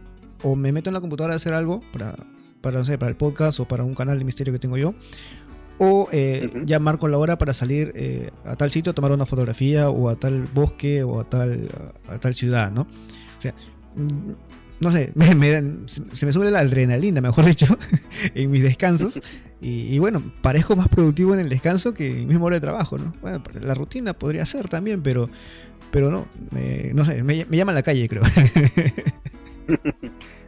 [0.44, 2.16] o me meto en la computadora a hacer algo para
[2.62, 4.94] para, no sé, para el podcast o para un canal de misterio que tengo yo.
[5.80, 9.26] O eh, ya marco la hora para salir eh, a tal sitio a tomar una
[9.26, 11.70] fotografía o a tal bosque o a tal,
[12.08, 12.82] a, tal ciudad, ¿no?
[12.82, 13.56] O sea,
[13.96, 14.32] mm,
[14.80, 15.12] no sé,
[15.86, 17.66] se me sube la adrenalina, mejor dicho,
[18.36, 19.20] en mis descansos.
[19.64, 22.98] Y, bueno, parezco más productivo en el descanso que en mi misma hora de trabajo,
[22.98, 23.14] ¿no?
[23.22, 25.30] Bueno, la rutina podría ser también, pero,
[25.92, 26.26] pero no,
[26.96, 28.24] no sé, me, me llama la calle, creo.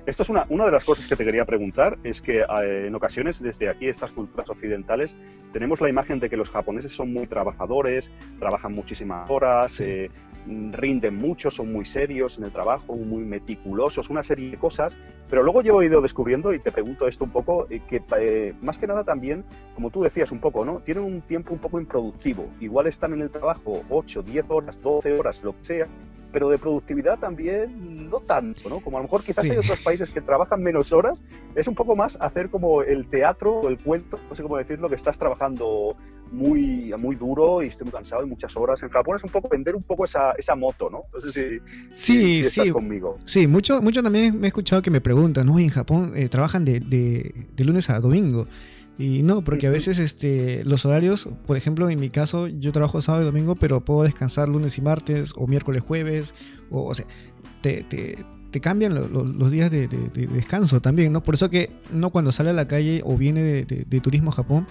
[0.06, 2.94] Esto es una, una de las cosas que te quería preguntar, es que eh, en
[2.94, 5.16] ocasiones desde aquí, estas culturas occidentales,
[5.54, 10.12] tenemos la imagen de que los japoneses son muy trabajadores, trabajan muchísimas horas, eh,
[10.46, 14.98] rinden mucho, son muy serios en el trabajo, muy meticulosos, una serie de cosas,
[15.30, 18.54] pero luego yo he ido descubriendo, y te pregunto esto un poco, eh, que eh,
[18.62, 19.44] más que nada también,
[19.76, 20.80] como tú decías un poco, ¿no?
[20.80, 25.20] Tienen un tiempo un poco improductivo, igual están en el trabajo 8, 10 horas, 12
[25.20, 25.88] horas, lo que sea,
[26.34, 28.82] pero de productividad también no tanto, ¿no?
[28.82, 31.24] Como a lo mejor quizás hay otros países que trabajan menos horas,
[31.56, 34.90] es un poco más hacer como el teatro o el cuento, no sé cómo decirlo,
[34.90, 35.96] que estás trabajando
[36.34, 38.82] muy, muy duro y estoy muy cansado y muchas horas.
[38.84, 41.04] En Japón es un poco vender un poco esa, esa moto, ¿no?
[41.13, 43.17] No sé si, sí, si, estás conmigo.
[43.26, 45.60] Sí, mucho, mucho también me he escuchado que me preguntan, ¿no?
[45.60, 48.48] En Japón eh, trabajan de, de, de lunes a domingo.
[48.98, 53.02] Y no, porque a veces este, los horarios, por ejemplo, en mi caso, yo trabajo
[53.02, 56.36] sábado y domingo, pero puedo descansar lunes y martes, o miércoles, jueves,
[56.69, 57.08] o, o sea,
[57.62, 61.24] te, te, te cambian los días de, de, de, descanso también, ¿no?
[61.24, 64.67] Por eso que no cuando sale a la calle o viene de, turismo a Japón,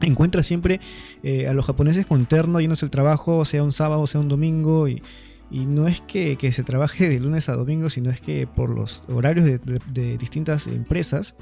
[0.00, 0.80] encuentra siempre
[1.22, 4.88] eh, a los japoneses con terno, llenos el trabajo, sea un sábado, sea un domingo,
[4.88, 5.02] y,
[5.50, 8.70] y no es que, que, se trabaje de lunes a domingo, sino es que por
[8.70, 11.34] los horarios de distintas empresas,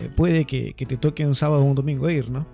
[0.00, 2.46] eh, puede que, te toque un sábado o un domingo ir, ¿no?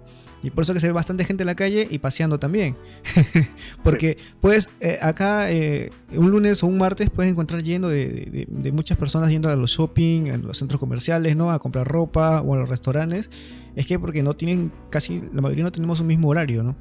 [0.43, 2.77] Y por eso que se ve bastante gente en la calle y paseando también.
[3.85, 4.69] Porque pues
[5.01, 9.57] acá eh, un lunes o un martes puedes encontrar lleno de, muchas personas yendo a
[9.57, 11.51] los shopping, a los centros comerciales, ¿no?
[11.51, 13.31] A comprar ropa o a los restaurantes.
[13.77, 16.75] Es que porque no tienen, casi la mayoría no tenemos un mismo horario, ¿no?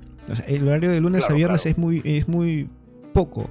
[0.48, 2.68] el horario de lunes a viernes es, muy, es muy
[3.14, 3.50] poco.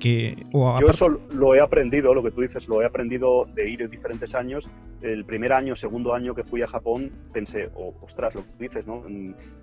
[0.00, 3.82] Que, Yo eso lo he aprendido, lo que tú dices, lo he aprendido de ir
[3.82, 4.68] en diferentes años.
[5.02, 8.58] El primer año, segundo año que fui a Japón, pensé, oh, ostras, lo que tú
[8.58, 9.04] dices, ¿no?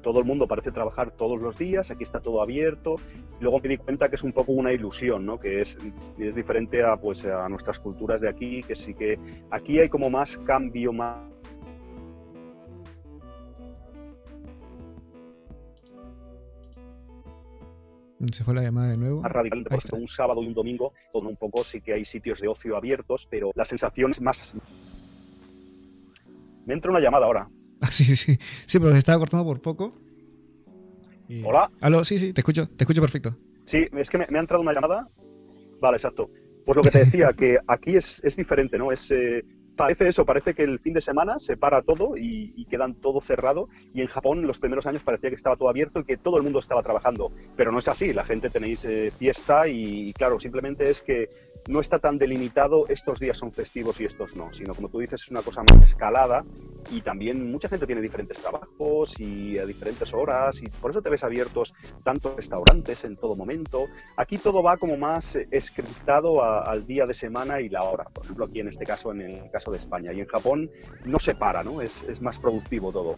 [0.01, 2.95] Todo el mundo parece trabajar todos los días, aquí está todo abierto.
[3.41, 5.39] Luego me di cuenta que es un poco una ilusión, ¿no?
[5.39, 5.77] Que es,
[6.17, 10.09] es diferente a, pues, a nuestras culturas de aquí, que sí que aquí hay como
[10.09, 11.17] más cambio, más
[18.31, 19.21] Se fue la llamada de nuevo.
[19.21, 22.47] Más radical, un sábado y un domingo, todo un poco sí que hay sitios de
[22.47, 24.53] ocio abiertos, pero la sensación es más...
[26.65, 27.49] Me entra una llamada ahora.
[27.83, 28.37] Ah, sí, sí.
[28.67, 29.91] Sí, pero se estaba cortando por poco.
[31.43, 31.67] Hola.
[31.81, 33.35] Aló, sí, sí, te escucho, te escucho perfecto.
[33.63, 35.07] Sí, es que me, ha entrado una llamada.
[35.79, 36.29] Vale, exacto.
[36.63, 38.91] Pues lo que te decía, que aquí es, es diferente, ¿no?
[38.91, 39.43] Es, eh,
[39.75, 43.67] parece eso, parece que el fin de semana se para todo y, quedan todo cerrado.
[43.93, 46.37] Y en Japón en los primeros años parecía que estaba todo abierto y que todo
[46.37, 47.31] el mundo estaba trabajando.
[47.55, 51.29] Pero no es así, la gente tenéis eh, fiesta y, claro, simplemente es que
[51.67, 55.21] no está tan delimitado estos días son festivos y estos no, sino como tú dices
[55.21, 56.43] es una cosa más escalada
[56.91, 61.09] y también mucha gente tiene diferentes trabajos y a diferentes horas y por eso te
[61.09, 63.85] ves abiertos tantos restaurantes en todo momento.
[64.17, 68.25] Aquí todo va como más escriptado a, al día de semana y la hora, por
[68.25, 70.11] ejemplo aquí en este caso, en el caso de España.
[70.13, 70.69] Y en Japón
[71.05, 71.81] no se para, ¿no?
[71.81, 73.17] Es, es más productivo todo.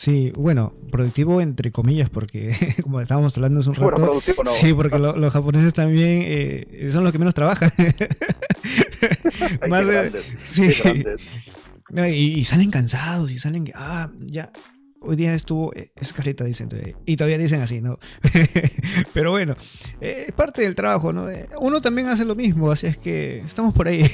[0.00, 3.90] Sí, bueno, productivo entre comillas, porque como estábamos hablando hace un rato.
[3.90, 4.50] Bueno, productivo no.
[4.50, 7.70] Sí, porque lo, los japoneses también eh, son los que menos trabajan.
[9.68, 10.70] Más de, sí.
[11.94, 14.50] Y, y, salen cansados y salen ah, ya,
[15.00, 16.70] hoy día estuvo eh, escaleta, dicen,
[17.04, 17.98] y todavía dicen así, ¿no?
[19.12, 19.54] Pero bueno,
[20.00, 21.26] eh, es parte del trabajo, ¿no?
[21.60, 24.10] Uno también hace lo mismo, así es que estamos por ahí.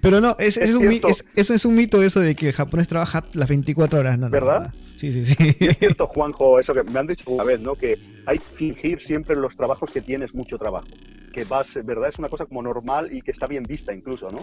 [0.00, 1.00] Pero no, es, es, es un,
[1.36, 4.28] eso es un mito eso de que el japonés trabaja las 24 horas, ¿no?
[4.28, 4.72] ¿Verdad?
[4.74, 5.36] No, sí, sí, sí.
[5.60, 7.74] Y es cierto, Juanjo, eso que me han dicho una vez, ¿no?
[7.74, 10.88] Que hay que fingir siempre los trabajos que tienes mucho trabajo.
[11.32, 12.08] Que vas, ¿verdad?
[12.08, 14.40] Es una cosa como normal y que está bien vista incluso, ¿no?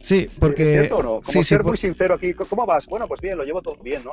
[0.00, 0.64] Sí, porque...
[0.64, 1.08] ¿Es cierto o no?
[1.20, 1.78] Como sí, ser sí, muy por...
[1.78, 2.34] sincero aquí.
[2.34, 2.86] ¿Cómo vas?
[2.86, 4.12] Bueno, pues bien, lo llevo todo bien, ¿no?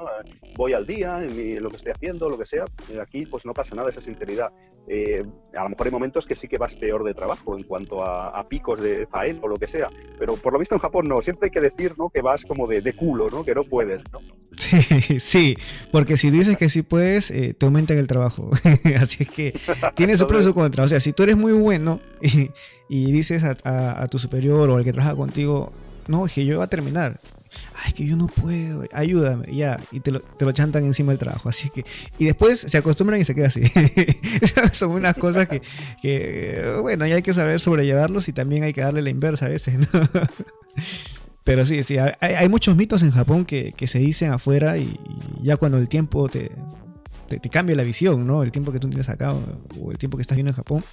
[0.56, 2.66] Voy al día en, mi, lo que estoy haciendo, lo que sea.
[3.02, 4.52] Aquí pues no pasa nada, esa sinceridad.
[4.88, 5.26] Eh,
[5.58, 8.30] a lo mejor hay momentos que sí que vas peor de trabajo en cuanto a,
[8.30, 9.90] a picos de fael o lo que sea.
[10.20, 11.22] Pero por lo visto en Japón no.
[11.22, 12.10] Siempre hay que decir, ¿no?
[12.10, 13.44] Que vas como de, culo, ¿no?
[13.44, 14.20] Que no puedes, ¿no?
[14.58, 14.78] Sí,
[15.20, 15.58] sí,
[15.92, 18.52] porque si dices que sí puedes, eh, te aumentan el trabajo.
[19.00, 19.60] Así es que
[19.96, 20.84] tiene su pro contra.
[20.84, 22.00] O sea, si tú eres muy bueno
[22.90, 25.72] y, dices a, tu superior o al que trabaja contigo,
[26.08, 27.20] no, que yo voy a terminar.
[27.76, 31.20] Ay, que yo no puedo, ayúdame, ya, y te lo, te lo chantan encima del
[31.20, 31.50] trabajo.
[31.50, 31.86] Así que,
[32.18, 33.64] y después se acostumbran y se queda así.
[34.74, 35.62] Son unas cosas que,
[36.02, 39.50] que, bueno, ya hay que saber sobrellevarlos y también hay que darle la inversa a
[39.50, 39.88] veces, ¿no?
[41.44, 44.84] Pero sí, sí, hay, hay, muchos mitos en Japón que, que se dicen afuera y,
[44.84, 46.52] y, ya cuando el tiempo te,
[47.28, 48.44] te, te, cambia la visión, ¿no?
[48.44, 49.44] El tiempo que tú tienes acá o,
[49.82, 50.84] o el tiempo que estás viendo en Japón,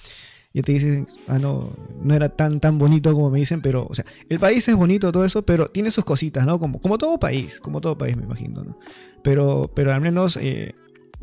[0.53, 1.71] ya te dicen, ah, no,
[2.01, 5.11] no era tan, tan bonito como me dicen, pero, o sea, el país es bonito,
[5.11, 6.59] todo eso, pero tiene sus cositas, ¿no?
[6.59, 8.79] Como, como todo país, como todo país, me imagino, ¿no?
[9.21, 10.73] Pero, pero al menos eh,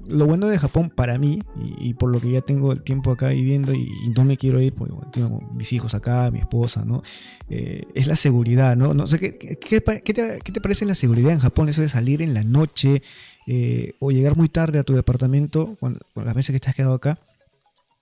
[0.09, 3.11] lo bueno de Japón para mí, y, y, por lo que ya tengo el tiempo
[3.11, 6.39] acá viviendo y, y no me quiero ir, porque bueno, tengo mis hijos acá, mi
[6.39, 7.03] esposa, ¿no?
[7.51, 8.95] Eh, es la seguridad, ¿no?
[8.95, 11.69] No sé, ¿qué, qué, qué, te, ¿qué, te, parece la seguridad en Japón?
[11.69, 13.03] Eso de salir en la noche
[13.49, 16.95] eh, o llegar muy tarde a tu departamento, cuando las veces que te has quedado
[16.95, 17.19] acá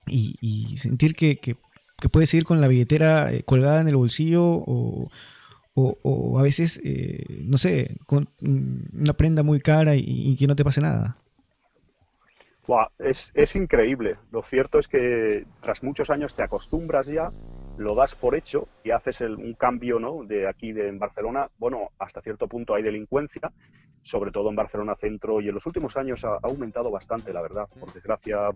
[0.07, 1.57] y, sentir que, que,
[2.11, 5.11] puedes ir con la billetera eh, colgada en el bolsillo o,
[5.75, 10.65] o, a veces, eh, no sé, con una prenda muy cara y, que no te
[10.65, 11.17] pase nada.
[12.99, 14.17] es, es, increíble.
[14.31, 17.33] Lo cierto es que tras muchos años te acostumbras ya
[17.77, 20.25] lo das por hecho y haces un cambio ¿no?
[20.25, 21.49] de aquí de, en Barcelona.
[21.59, 23.53] Bueno, hasta cierto punto hay delincuencia,
[24.03, 27.67] sobre todo en Barcelona Centro, y en los últimos años ha, aumentado bastante, la verdad,
[27.81, 28.51] por desgracia,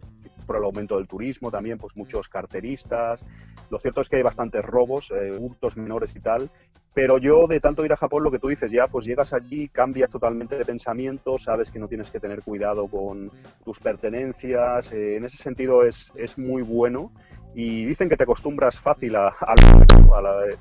[0.47, 3.25] por el aumento del turismo también, pues muchos carteristas.
[3.71, 6.49] Lo cierto es que hay bastantes robos, eh, hurtos menores y tal,
[6.95, 9.69] pero yo de tanto ir a Japón, lo que tú dices, ya pues llegas allí,
[9.69, 13.31] cambias totalmente de pensamiento, sabes que no tienes que tener cuidado con
[13.65, 17.11] tus pertenencias, eh, en ese sentido es, es muy bueno
[17.55, 19.55] y dicen que te acostumbras fácil a, a,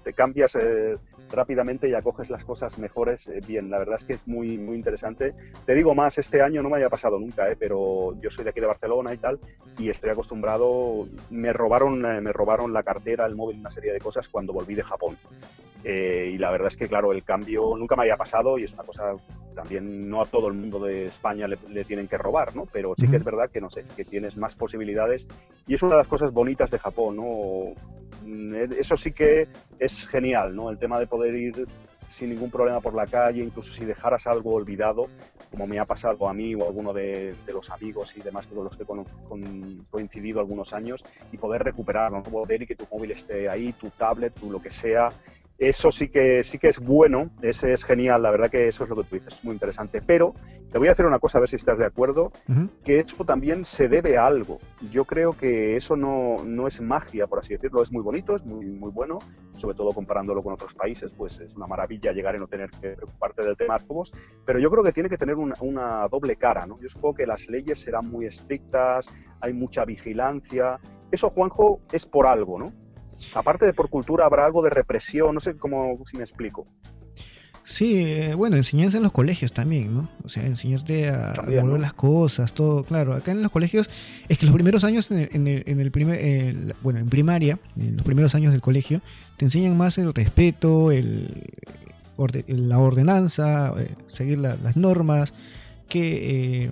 [0.04, 0.96] te cambias eh,
[1.32, 3.70] rápidamente y acoges las cosas mejores eh, bien.
[3.70, 5.34] La verdad es que es muy, muy interesante.
[5.66, 8.52] Te digo más, este año no me haya pasado nunca, eh, pero yo soy de
[8.52, 9.40] aquí de Barcelona y tal,
[9.78, 11.08] y estoy acostumbrado.
[11.30, 14.84] Me robaron, me robaron la cartera, el móvil, una serie de cosas cuando volví de
[14.84, 15.18] Japón.
[15.84, 18.84] y la verdad es que, claro, el cambio nunca me haya pasado y es una
[18.84, 19.16] cosa
[19.58, 22.68] también no a todo el mundo de España le, tienen que robar, ¿no?
[22.72, 25.28] Pero sí que es verdad que, no sé, que tienes más posibilidades
[25.66, 27.74] y es una de las cosas bonitas de Japón, ¿no?
[28.26, 29.48] Mm, eso sí que
[29.80, 30.70] es genial, ¿no?
[30.70, 31.68] El tema de poder ir
[32.08, 35.08] sin ningún problema por la calle, incluso si dejaras algo olvidado,
[35.52, 38.64] como me ha pasado a mí o a alguno de, los amigos y demás con
[38.64, 42.24] los que he coincidido algunos años, y poder recuperarlo, ¿no?
[42.24, 45.10] poder y que tu móvil esté ahí, tu tablet, tu lo que sea,
[45.58, 48.89] eso sí que, sí que es bueno, ese es genial, la verdad que eso es
[48.89, 50.01] lo que tú dices, es muy interesante.
[50.05, 50.36] Pero
[50.72, 52.32] te voy a hacer una cosa, a ver si estás de acuerdo,
[52.84, 54.60] que eso también se debe a algo.
[54.91, 58.45] Yo creo que eso no, no, es magia, por así decirlo, es muy bonito, es
[58.45, 59.20] muy, muy bueno,
[59.53, 62.89] sobre todo comparándolo con otros países, pues es una maravilla llegar y no tener que
[62.89, 64.14] preocuparte del tema de robos,
[64.45, 66.80] pero yo creo que tiene que tener una, una doble cara, ¿no?
[66.80, 69.10] Yo supongo que las leyes serán muy estrictas,
[69.41, 70.80] hay mucha vigilancia.
[71.12, 72.74] Eso, Juanjo, es por algo, ¿no?
[73.34, 76.65] Aparte de por cultura, habrá algo de represión, no sé cómo, si me explico.
[77.65, 80.09] Sí, eh, bueno, enseñanza en los colegios también, ¿no?
[80.24, 83.13] O sea, enseñarte a, volver las cosas, todo, claro.
[83.13, 83.89] Acá en los colegios,
[84.30, 88.53] es que los primeros años, en el, primer, bueno, en primaria, en los primeros años
[88.53, 89.01] del colegio,
[89.36, 91.30] te enseñan más el respeto, el,
[92.47, 95.34] la ordenanza, eh, seguir las normas,
[95.88, 96.72] que eh,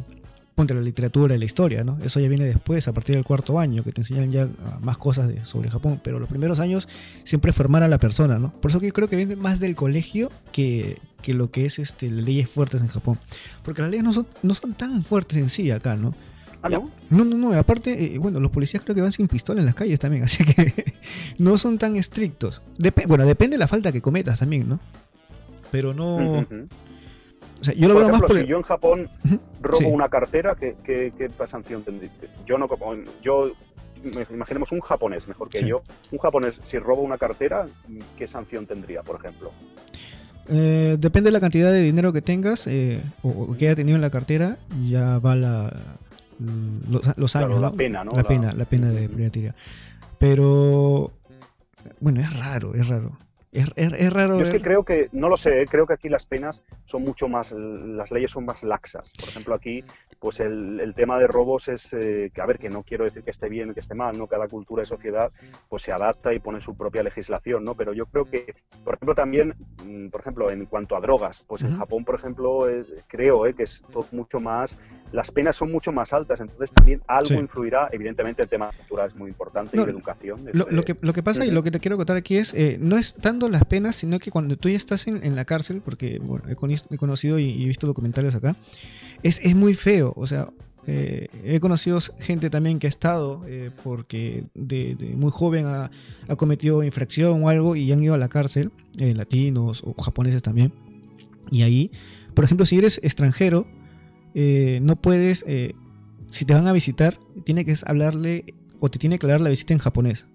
[0.55, 1.97] ponte la literatura y la historia, ¿no?
[2.03, 4.47] Eso ya viene después, a partir del cuarto año, que te enseñan ya
[4.81, 6.87] más cosas de, sobre Japón, pero los primeros años
[7.25, 8.51] siempre formar a la persona, ¿no?
[8.53, 11.77] Por eso que yo creo que viene más del colegio que, que lo que es
[11.77, 13.19] este, las leyes fuertes en Japón.
[13.63, 16.15] Porque las leyes no son, no son tan fuertes en sí acá, ¿no?
[16.61, 16.89] ¿Ah, no?
[17.09, 17.53] No, no, no.
[17.53, 20.45] Aparte, eh, bueno, los policías creo que van sin pistola en las calles también, así
[20.45, 20.95] que
[21.37, 22.61] no son tan estrictos.
[23.07, 24.79] bueno, depende de la falta que cometas también, ¿no?
[25.69, 26.45] Pero no
[27.61, 29.09] yo lo por ejemplo, si yo en Japón
[29.61, 32.09] robo una cartera, ¿qué, qué, sanción tendría?
[32.45, 32.67] Yo no,
[33.21, 33.51] yo
[34.31, 35.81] imaginemos un japonés mejor que yo,
[36.11, 37.65] un japonés si robo una cartera,
[38.17, 39.51] ¿qué sanción tendría, por ejemplo?
[40.47, 44.01] Eh, depende de la cantidad de dinero que tengas eh, o, que haya tenido en
[44.01, 45.73] la cartera, ya va la,
[47.17, 47.59] los, años.
[47.59, 48.11] la pena, ¿no?
[48.11, 49.55] La, pena, la pena de primera
[50.19, 51.11] Pero,
[51.99, 53.13] bueno, es raro, es raro.
[53.55, 54.35] Es, raro.
[54.35, 55.65] Yo es que creo que, no lo sé, ¿eh?
[55.65, 59.13] creo que aquí las penas son mucho más, las leyes son más laxas.
[59.17, 59.83] Por ejemplo, aquí,
[60.19, 63.31] pues el, tema de robos es, eh, que a ver, que no quiero decir que
[63.31, 64.27] esté bien o que esté mal, ¿no?
[64.27, 65.31] Cada cultura y sociedad,
[65.69, 67.75] pues se adapta y pone su propia legislación, ¿no?
[67.75, 68.53] Pero yo creo que,
[68.83, 72.67] por ejemplo, también, mm, por ejemplo, en cuanto a drogas, pues en Japón, por ejemplo,
[73.07, 73.53] creo ¿eh?
[73.53, 74.77] que es todo mucho más,
[75.11, 79.05] las penas son mucho más altas, entonces también algo influirá, evidentemente el tema de cultura
[79.05, 80.41] es muy importante y de educación.
[80.53, 83.13] lo, que, lo que pasa y lo que te quiero contar aquí es, no es
[83.13, 87.39] tanto las penas, sino que cuando tú ya estás en, la cárcel, porque he, conocido
[87.39, 88.55] y, he visto documentales acá,
[89.23, 90.13] es, muy feo.
[90.15, 90.49] O sea,
[90.87, 95.89] eh, he conocido gente también que ha estado eh, porque de, muy joven ha,
[96.37, 100.73] cometido infracción o algo y han ido a la cárcel, eh, latinos o japoneses también.
[101.51, 101.91] Y ahí,
[102.33, 103.67] por ejemplo, si eres extranjero,
[104.35, 105.45] no puedes,
[106.29, 109.73] si te van a visitar, tiene que hablarle o te tiene que dar la visita
[109.73, 110.27] en japonés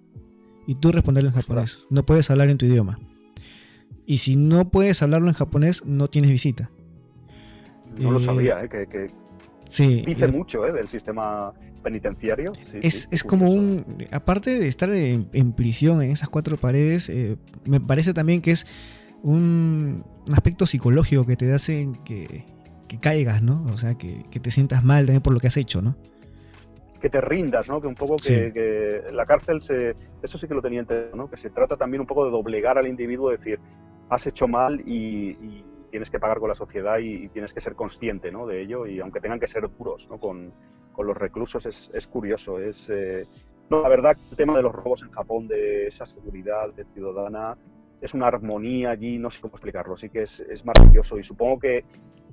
[0.71, 1.85] y tú responderle en japonés.
[1.91, 3.01] No puedes hablar en tu idioma.
[4.07, 6.71] Y si no puedes hablarlo en japonés, no tienes visita.
[7.99, 8.69] No lo eh, sabía, ¿eh?
[8.69, 9.09] que,
[10.07, 10.73] dice mucho ¿eh?
[10.73, 11.53] del sistema
[11.83, 12.53] penitenciario.
[12.83, 13.85] es, como un.
[14.13, 18.65] Aparte de estar en, prisión en esas cuatro paredes, eh, me parece también que es
[19.25, 22.45] un, aspecto psicológico que te hace que,
[22.87, 23.65] que caigas, ¿no?
[23.75, 25.97] O sea, que, que, te sientas mal también por lo que has hecho, ¿no?
[27.01, 27.81] Que te rindas, ¿no?
[27.81, 31.31] Que un poco que, la cárcel se, eso sí que lo tenía entendido, ¿no?
[31.31, 33.59] Que se trata también un poco de doblegar al individuo, decir,
[34.09, 38.31] has hecho mal y, tienes que pagar con la sociedad y, tienes que ser consciente,
[38.31, 38.47] ¿no?
[38.47, 40.19] De ello y aunque tengan que ser duros, ¿no?
[40.19, 40.53] Con,
[40.93, 43.27] con los reclusos es, es curioso, es eh,
[43.71, 47.57] No, la verdad, el tema de los robos en Japón, de esa seguridad de ciudadana,
[48.01, 51.59] es una armonía allí, no sé cómo explicarlo, sí que es, es maravilloso y supongo
[51.59, 51.85] que...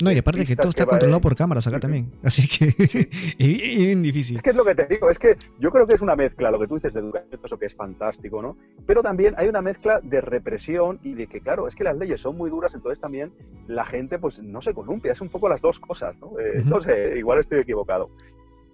[0.04, 2.94] No, y aparte que todo está controlado por cámaras acá también, así que es
[3.38, 4.38] bien difícil.
[4.38, 6.52] Es que es lo que te digo, es que yo creo que es una mezcla,
[6.52, 8.58] lo que tú dices de educación, eso que es fantástico, ¿no?
[8.86, 12.22] Pero también hay una mezcla de represión y de que, claro, es que las leyes
[12.22, 13.32] son muy duras, entonces también
[13.68, 16.40] la gente pues no se columpia, es un poco las dos cosas, ¿no?
[16.40, 18.10] Eh, no sé, igual estoy equivocado.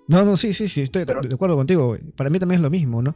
[0.08, 1.98] No, no, sí, sí, sí, estoy de acuerdo contigo.
[2.18, 3.16] Para mí también es lo mismo, ¿no?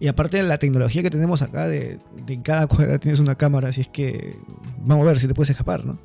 [0.00, 3.68] Y aparte de la tecnología que tenemos acá, de, en cada cuadra tienes una cámara,
[3.68, 4.36] así es que
[4.78, 5.98] vamos a ver si te puedes escapar, ¿no?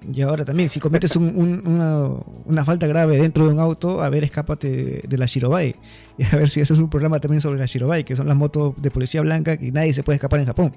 [0.00, 5.02] Y ahora también, si cometes una, falta grave dentro de un auto, a ver, escápate
[5.06, 5.74] de, la Shirobai.
[6.16, 8.36] Y a ver si ese es un programa también sobre la Shirobai, que son las
[8.36, 10.72] motos de policía blanca que nadie se puede escapar en Japón.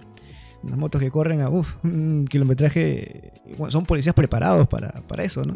[0.63, 3.31] Las motos que corren a un kilometraje.
[3.69, 5.55] Son policías preparados para, para eso, ¿no?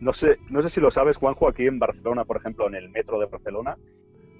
[0.00, 2.88] No sé, no sé si lo sabes, Juanjo, aquí en Barcelona, por ejemplo, en el
[2.88, 3.76] metro de Barcelona,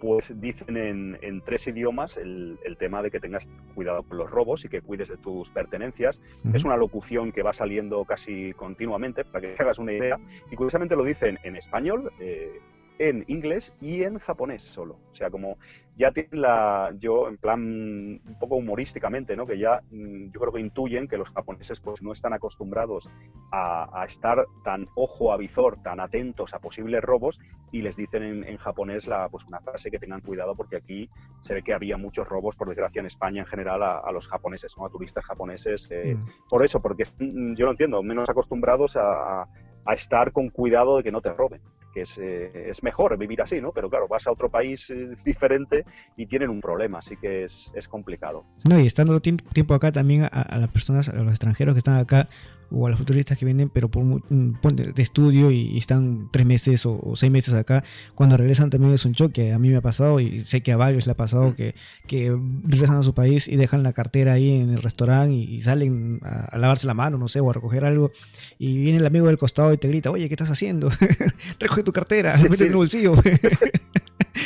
[0.00, 4.68] pues dicen en, tres idiomas el, tema de que tengas cuidado con los robos y
[4.68, 6.20] que cuides de tus pertenencias.
[6.52, 10.18] Es una locución que va saliendo casi continuamente, para que te hagas una idea.
[10.50, 12.60] Y curiosamente lo dicen en español, eh,
[12.98, 14.98] en inglés y en japonés solo.
[15.10, 15.58] O sea, como
[15.96, 19.46] ya tienen la, yo en plan un poco humorísticamente, ¿no?
[19.46, 23.10] Que ya mm, yo creo que intuyen que los japoneses pues no están acostumbrados
[23.52, 27.40] a, estar tan ojo a visor, tan atentos a posibles robos
[27.72, 31.10] y les dicen en, japonés la, pues una frase que tengan cuidado porque aquí
[31.42, 34.76] se ve que había muchos robos, por desgracia, en España en general a, los japoneses,
[34.78, 34.86] ¿no?
[34.86, 35.90] A turistas japoneses.
[35.90, 36.48] Eh, mm.
[36.48, 39.46] Por eso, porque mm, yo lo entiendo, menos acostumbrados a
[39.92, 41.60] estar con cuidado de que no te roben
[41.98, 43.72] que eh, es, mejor vivir así, ¿no?
[43.72, 45.84] Pero claro, vas a otro país eh, diferente
[46.16, 48.44] y tienen un problema, así que es, complicado.
[48.68, 52.28] No, y estando tiempo acá también a, las personas, a los extranjeros que están acá,
[52.70, 56.84] o a los futuristas que vienen, pero por un de estudio y, están tres meses
[56.86, 59.52] o, seis meses acá, cuando regresan también es un choque.
[59.52, 61.74] A mí me ha pasado y sé que a varios le ha pasado que,
[62.06, 66.20] que regresan a su país y dejan la cartera ahí en el restaurante y, salen
[66.22, 68.10] a, lavarse la mano, no sé, o a recoger algo.
[68.58, 70.90] Y viene el amigo del costado y te grita, oye, ¿qué estás haciendo?
[71.58, 73.14] Recoge tu cartera, sí, en el bolsillo.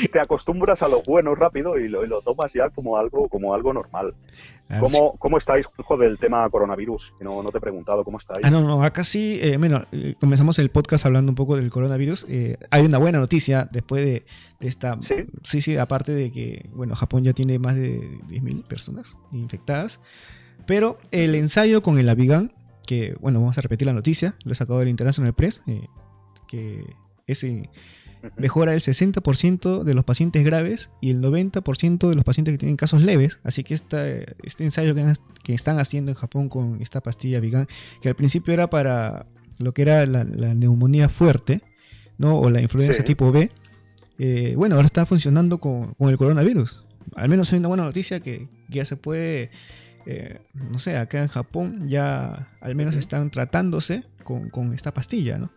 [0.09, 3.73] te acostumbras a lo bueno rápido y lo, lo, tomas ya como algo, como algo
[3.73, 4.15] normal.
[4.81, 7.15] ¿Cómo, ¿Cómo, estáis, hijo, del tema coronavirus?
[7.21, 8.41] no, no te he preguntado cómo estáis.
[8.43, 11.71] Ah, no, no, acá sí, eh, bueno, eh, comenzamos el podcast hablando un poco del
[11.71, 12.25] coronavirus.
[12.29, 14.25] Eh, hay una buena noticia después de,
[14.61, 14.97] esta...
[15.03, 15.27] ¿Sí?
[15.43, 15.61] ¿Sí?
[15.61, 20.01] sí, aparte de que, bueno, Japón ya tiene más de 10.000 personas infectadas.
[20.67, 22.55] Pero el ensayo con el Avigan,
[22.87, 25.61] que, bueno, vamos a repetir la noticia, lo he sacado del International Press,
[26.49, 26.97] que
[27.27, 27.69] ese
[28.37, 32.77] mejora el 60% de los pacientes graves y el 90% de los pacientes que tienen
[32.77, 33.41] casos leves.
[33.43, 34.95] Así que este ensayo
[35.43, 37.67] que, están haciendo en Japón con esta pastilla Vigan,
[38.01, 39.27] que al principio era para
[39.59, 41.63] lo que era la, neumonía fuerte,
[42.19, 42.39] ¿no?
[42.39, 43.51] O la influenza tipo B,
[44.19, 46.85] eh, bueno, ahora está funcionando con, el coronavirus.
[47.17, 49.51] Al menos hay una buena noticia que, ya se puede,
[50.07, 55.51] eh, no sé, acá en Japón ya al menos están tratándose con, esta pastilla, ¿no?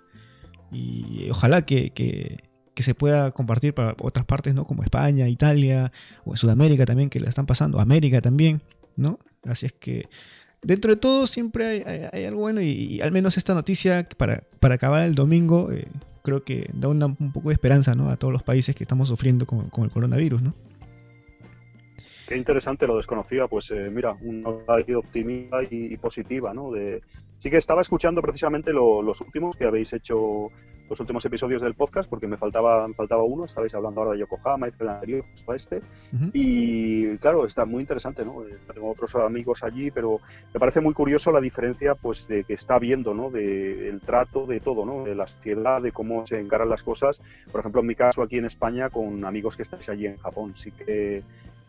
[0.71, 2.44] Y ojalá que, que
[2.83, 4.65] se pueda compartir para otras partes, ¿no?
[4.65, 5.91] Como España, Italia,
[6.23, 8.61] o en Sudamérica también, que la están pasando, América también,
[8.95, 9.19] ¿no?
[9.43, 10.09] Así es que
[10.61, 15.03] dentro de todo siempre hay, algo bueno y, al menos esta noticia para, para acabar
[15.03, 15.87] el domingo eh,
[16.25, 18.09] creo que da un poco de esperanza, ¿no?
[18.09, 20.53] A todos los países que estamos sufriendo con, el coronavirus, ¿no?
[22.27, 23.47] Qué interesante, lo desconocía.
[23.47, 26.71] Pues eh, mira, una optimista y, positiva, ¿no?
[26.71, 27.03] De,
[27.37, 30.49] sí que estaba escuchando precisamente los últimos que habéis hecho
[30.89, 34.19] los últimos episodios del podcast porque me faltaba, me faltaba uno, estabais hablando ahora de
[34.19, 35.81] Yokohama el anterior justo a este.
[36.33, 38.43] Y claro, está muy interesante, ¿no?
[38.45, 40.19] Eh, tengo otros amigos allí, pero
[40.53, 43.29] me parece muy curioso la diferencia pues de que está viendo, ¿no?
[43.29, 45.03] De el trato de todo, ¿no?
[45.03, 47.21] De la sociedad, de cómo se encaran las cosas.
[47.51, 50.55] Por ejemplo, en mi caso aquí en España con amigos que estáis allí en Japón,
[50.55, 51.23] sí que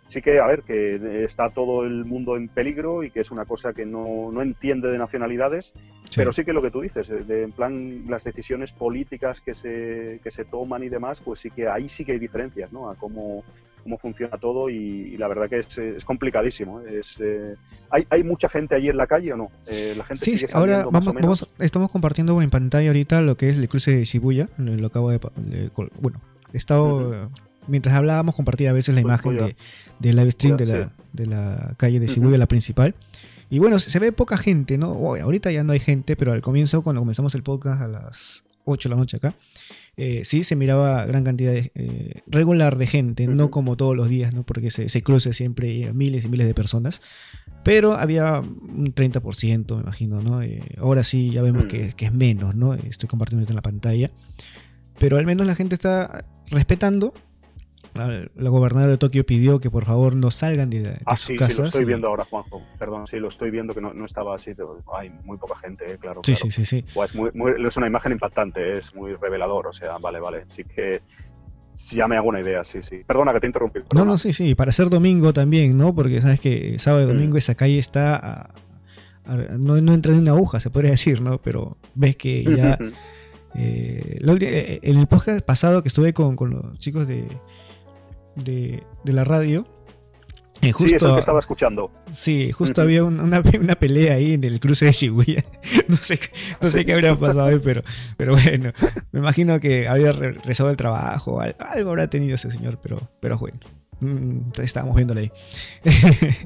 [0.07, 3.45] sí que, a ver, que está todo el mundo en peligro y que es una
[3.45, 5.75] cosa que no, no entiende de nacionalidades,
[6.15, 10.21] pero sí que lo que tú dices, de, en plan las decisiones políticas que se,
[10.23, 12.89] que se toman y demás, pues sí que ahí sí que hay diferencias, ¿no?
[12.89, 13.43] A cómo,
[13.83, 16.81] cómo funciona todo y, la verdad que es, es complicadísimo.
[16.81, 17.01] ¿eh?
[17.01, 17.55] Es, eh,
[17.91, 19.51] ¿hay, ¿hay, mucha gente allí en la calle o no?
[19.67, 23.57] Eh, la gente sí, ahora vamos, vamos, estamos compartiendo en pantalla ahorita lo que es
[23.57, 25.19] el cruce de Shibuya, lo acabo de...
[26.01, 26.21] bueno,
[26.53, 27.31] he estado
[27.69, 29.57] mientras hablábamos compartía a veces la imagen de,
[29.99, 32.95] de live stream de, la, de la calle de Shibuya, la principal.
[33.49, 34.89] Y bueno, se, ve poca gente, ¿no?
[34.89, 38.89] ahorita ya no hay gente, pero al comienzo, cuando comenzamos el podcast a las 8
[38.89, 39.35] de la noche acá,
[39.97, 44.09] eh, sí se miraba gran cantidad de, eh, regular de gente, no como todos los
[44.09, 44.43] días, ¿no?
[44.43, 47.01] Porque se, se cruce siempre miles y miles de personas.
[47.63, 50.43] Pero había un 30%, me imagino, ¿no?
[50.43, 52.75] Eh, ahora sí ya vemos que, que, es menos, ¿no?
[52.75, 54.11] Estoy compartiendo en la pantalla.
[54.99, 57.15] Pero al menos la gente está respetando
[57.97, 61.37] la gobernadora de Tokio pidió que por favor no salgan de, de ah, sus sí,
[61.37, 61.55] casas.
[61.55, 62.63] Sí, lo estoy viendo ahora, Juanjo.
[62.79, 64.55] Perdón, sí, lo estoy viendo que no, no estaba así.
[64.97, 66.21] Hay muy poca gente, eh, claro.
[66.25, 66.51] Sí, claro.
[66.51, 66.65] sí, sí.
[66.65, 66.85] sí.
[66.95, 69.67] Pues muy, muy, es una imagen impactante, es muy revelador.
[69.67, 70.45] O sea, vale, vale.
[70.47, 71.03] Sí que
[71.77, 73.03] ya me hago una idea, sí, sí.
[73.07, 73.81] Perdona que te interrumpí.
[73.95, 74.55] No, no, sí, sí.
[74.55, 75.95] Para ser domingo también, ¿no?
[75.95, 77.39] Porque sabes que sábado y domingo mm.
[77.39, 78.17] esa calle está.
[78.17, 78.55] A,
[79.25, 81.39] a, no, no entra ni una aguja, se podría decir, ¿no?
[81.39, 82.79] Pero ves que ya.
[83.55, 87.27] eh, en el podcast pasado que estuve con, con los chicos de
[88.37, 89.67] de, de la radio.
[90.63, 91.91] Eh, justo, sí, es el que estaba escuchando.
[92.11, 92.87] Sí, justo uh -huh.
[92.87, 95.45] había un, una, una, pelea ahí en el cruce de Shibuya.
[95.89, 96.19] No sé,
[96.61, 96.85] no sé sí.
[96.85, 97.83] qué habría pasado ahí, pero,
[98.17, 98.73] pero bueno,
[99.13, 103.59] me imagino que había rezado el trabajo, algo habrá tenido ese señor, pero, pero bueno,
[104.01, 105.33] mm, estábamos viéndole ahí.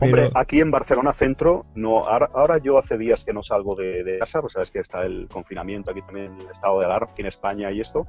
[0.00, 4.04] Hombre, aquí en Barcelona Centro, no, ahora, ahora, yo hace días que no salgo de,
[4.04, 7.22] de casa, pues sabes que está el confinamiento, aquí también el estado de alarma aquí
[7.22, 8.06] en España y esto,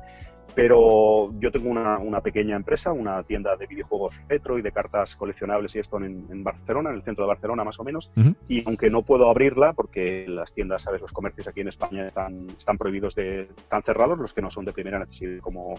[0.56, 5.16] pero yo tengo una, una, pequeña empresa, una tienda de videojuegos retro y de cartas
[5.16, 8.22] coleccionables y esto en, en Barcelona, en el centro de Barcelona más o menos, uh
[8.22, 8.36] -huh.
[8.48, 12.48] y aunque no puedo abrirla porque las tiendas, sabes, los comercios aquí en España están,
[12.58, 15.76] están prohibidos de, están cerrados, los que no son de primera necesidad, como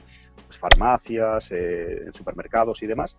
[0.47, 3.17] pues, farmacias, eh, supermercados y demás,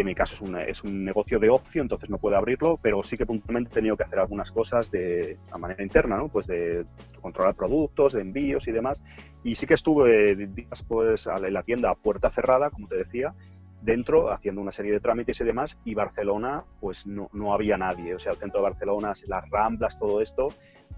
[0.00, 3.02] en mi caso es un, es un, negocio de ocio, entonces no puedo abrirlo, pero
[3.02, 6.28] sí que puntualmente he tenido que hacer algunas cosas de a manera interna, ¿no?
[6.28, 6.84] Pues de
[7.20, 9.02] controlar productos, de envíos y demás.
[9.44, 13.34] Y sí que estuve días pues en la tienda a puerta cerrada, como te decía,
[13.82, 15.78] dentro haciendo una serie de trámites y demás.
[15.84, 18.14] Y Barcelona, pues no, no había nadie.
[18.14, 20.48] O sea, el centro de Barcelona, las ramblas, todo esto,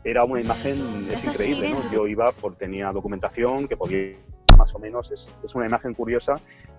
[0.05, 0.75] era una imagen,
[1.11, 1.93] es increíble, ¿no?
[1.93, 4.17] Yo iba, por, tenía documentación que podía
[4.57, 6.35] más o menos es, es, una imagen curiosa,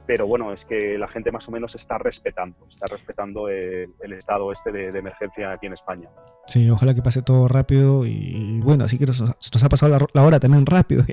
[0.05, 4.13] pero bueno, es que la gente más o menos está respetando, está respetando el, el
[4.13, 6.09] estado este de, de, emergencia aquí en España.
[6.47, 10.05] Sí, ojalá que pase todo rápido y bueno, así que nos, nos ha pasado la,
[10.13, 11.05] la, hora también rápido.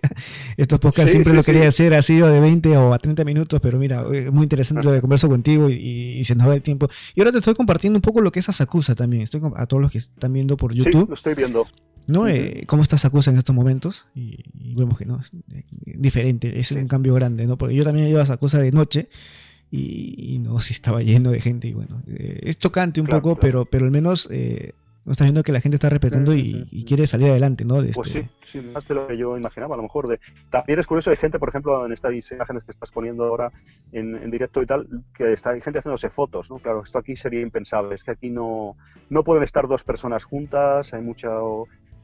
[0.57, 1.69] Estos podcasts sí, siempre sí, lo quería sí.
[1.69, 4.93] hacer, ha sido de 20 o a 30 minutos, pero mira, es muy interesante lo
[4.93, 6.89] que converso contigo y, y, y, se nos va el tiempo.
[7.15, 9.83] Y ahora te estoy compartiendo un poco lo que es Asakusa también, estoy a todos
[9.83, 11.03] los que están viendo por YouTube.
[11.03, 11.67] Sí, lo estoy viendo.
[12.07, 12.23] ¿No?
[12.23, 12.31] Uh -huh.
[12.31, 15.31] eh, cómo está Sakusa en estos momentos y, y, vemos que no es
[15.85, 16.77] diferente, es sí.
[16.77, 17.57] un cambio grande, ¿no?
[17.57, 19.09] Porque yo también iba a Sakusa de noche
[19.71, 23.23] y, y, no, si estaba lleno de gente y bueno, eh, es tocante un claro,
[23.23, 23.41] poco, claro.
[23.41, 24.75] pero pero al menos eh,
[25.05, 27.83] no está viendo que la gente está respetando y, y quiere salir adelante, ¿no?
[27.83, 28.31] De pues este...
[28.43, 30.07] sí, sí, más de lo que yo imaginaba, a lo mejor.
[30.07, 30.21] De...
[30.49, 33.51] También es curioso, hay gente, por ejemplo, en estas imágenes que estás poniendo ahora
[33.91, 36.59] en, en directo y tal, que está, hay gente haciéndose fotos, ¿no?
[36.59, 38.77] Claro, esto aquí sería impensable, es que aquí no,
[39.11, 41.31] no pueden estar dos personas juntas, hay mucha...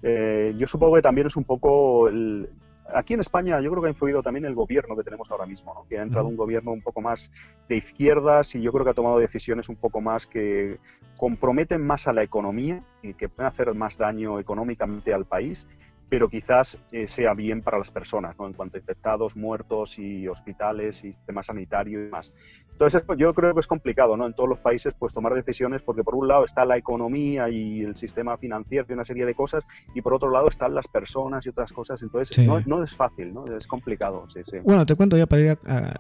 [0.03, 2.49] Eh, yo supongo que también es un poco el,
[2.95, 5.75] aquí en España yo creo que ha influido también el gobierno que tenemos ahora mismo,
[5.75, 5.87] ¿no?
[5.89, 7.31] que ha entrado un gobierno un poco más
[7.69, 10.79] de izquierdas y yo creo que ha tomado decisiones un poco más que
[11.19, 15.67] comprometen más a la economía y que pueden hacer más daño económicamente al país
[16.09, 18.47] pero quizás eh, sea bien para las personas, ¿no?
[18.47, 22.33] En cuanto a infectados, muertos y hospitales y tema sanitario y demás.
[22.73, 24.25] Entonces, yo creo que es complicado, ¿no?
[24.25, 27.83] En todos los países, pues tomar decisiones, porque por un lado está la economía y
[27.83, 31.45] el sistema financiero y una serie de cosas, y por otro lado están las personas
[31.45, 32.01] y otras cosas.
[32.03, 32.47] Entonces, sí.
[32.47, 33.45] no, no, es fácil, ¿no?
[33.47, 34.59] Es complicado, sí, sí.
[34.63, 35.59] Bueno, te cuento ya para ir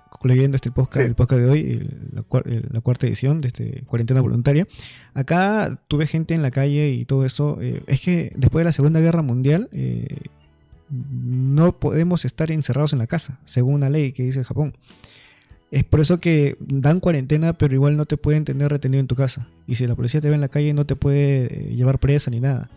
[0.09, 2.25] concluyendo este podcast, el podcast de hoy, la,
[2.71, 4.69] la, cuarta edición de este Cuarentena Voluntaria.
[5.15, 7.59] Acá tuve gente en la calle y todo eso.
[7.61, 9.98] Eh, es que después de la Segunda Guerra Mundial, eh,
[10.91, 14.75] no podemos estar encerrados en la casa, según una ley que dice Japón.
[15.71, 19.15] Es por eso que dan cuarentena, pero igual no te pueden tener retenido en tu
[19.15, 19.49] casa.
[19.67, 22.31] Y si la policía te ve en la calle, no te puede eh, llevar presa
[22.31, 22.71] ni nada.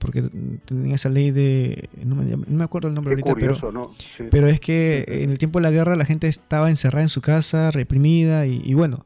[0.00, 0.22] Porque
[0.64, 1.88] tenía esa ley de.
[2.04, 3.94] No me, no me acuerdo el nombre Qué ahorita, curioso, pero, ¿no?
[3.96, 4.24] sí.
[4.28, 7.20] pero es que en el tiempo de la guerra la gente estaba encerrada en su
[7.20, 9.04] casa, reprimida, y, y bueno,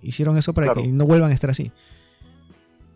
[0.00, 0.80] hicieron eso para claro.
[0.80, 1.70] que no vuelvan a estar así.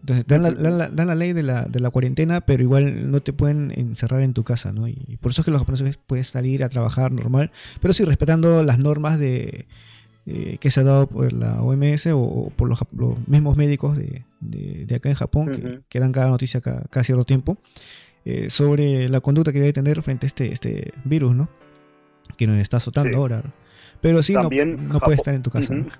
[0.02, 3.20] Entonces dan la, la, dan la ley de la, de la, cuarentena, pero igual no
[3.22, 4.88] te pueden encerrar en tu casa, ¿no?
[4.88, 8.64] Y por eso es que los japoneses pueden salir a trabajar normal, pero sí respetando
[8.64, 9.66] las normas de
[10.26, 13.96] eh, que se ha dado por la OMS o, o por los, los, mismos médicos
[13.96, 15.74] de, de, de acá en Japón, uh -huh.
[15.78, 17.58] que, que, dan cada noticia cada, cada cierto tiempo,
[18.24, 21.48] eh, sobre la conducta que debe tener frente a este, este virus, ¿no?
[22.36, 23.16] Que nos está azotando sí.
[23.16, 23.42] ahora.
[24.00, 25.74] Pero sí, También no, no puede estar en tu casa.
[25.74, 25.86] Uh -huh.
[25.86, 25.92] ¿no?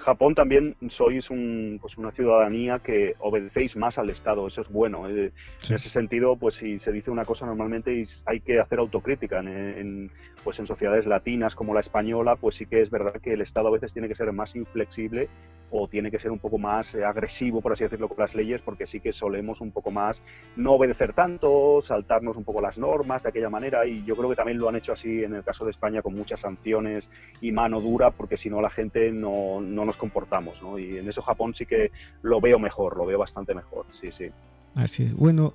[0.00, 5.08] Japón también sois un, pues una ciudadanía que obedecéis más al Estado, eso es bueno.
[5.08, 5.72] Eh, sí.
[5.72, 9.40] En ese sentido, pues si se dice una cosa normalmente hay que hacer autocrítica.
[9.40, 10.10] En, en,
[10.42, 13.68] pues en sociedades latinas como la española, pues sí que es verdad que el Estado
[13.68, 15.28] a veces tiene que ser más inflexible
[15.70, 18.60] o tiene que ser un poco más eh, agresivo, por así decirlo, con las leyes,
[18.60, 20.22] porque sí que solemos un poco más
[20.56, 24.36] no obedecer tanto, saltarnos un poco las normas de aquella manera y yo creo que
[24.36, 27.80] también lo han hecho así en el caso de España con muchas sanciones y mano
[27.80, 30.78] dura, porque si no la gente no, no nos comportamos, ¿no?
[30.78, 31.90] Y en eso Japón sí que
[32.22, 34.30] lo veo mejor, lo veo bastante mejor, sí, sí.
[34.74, 35.14] Así es.
[35.14, 35.54] Bueno,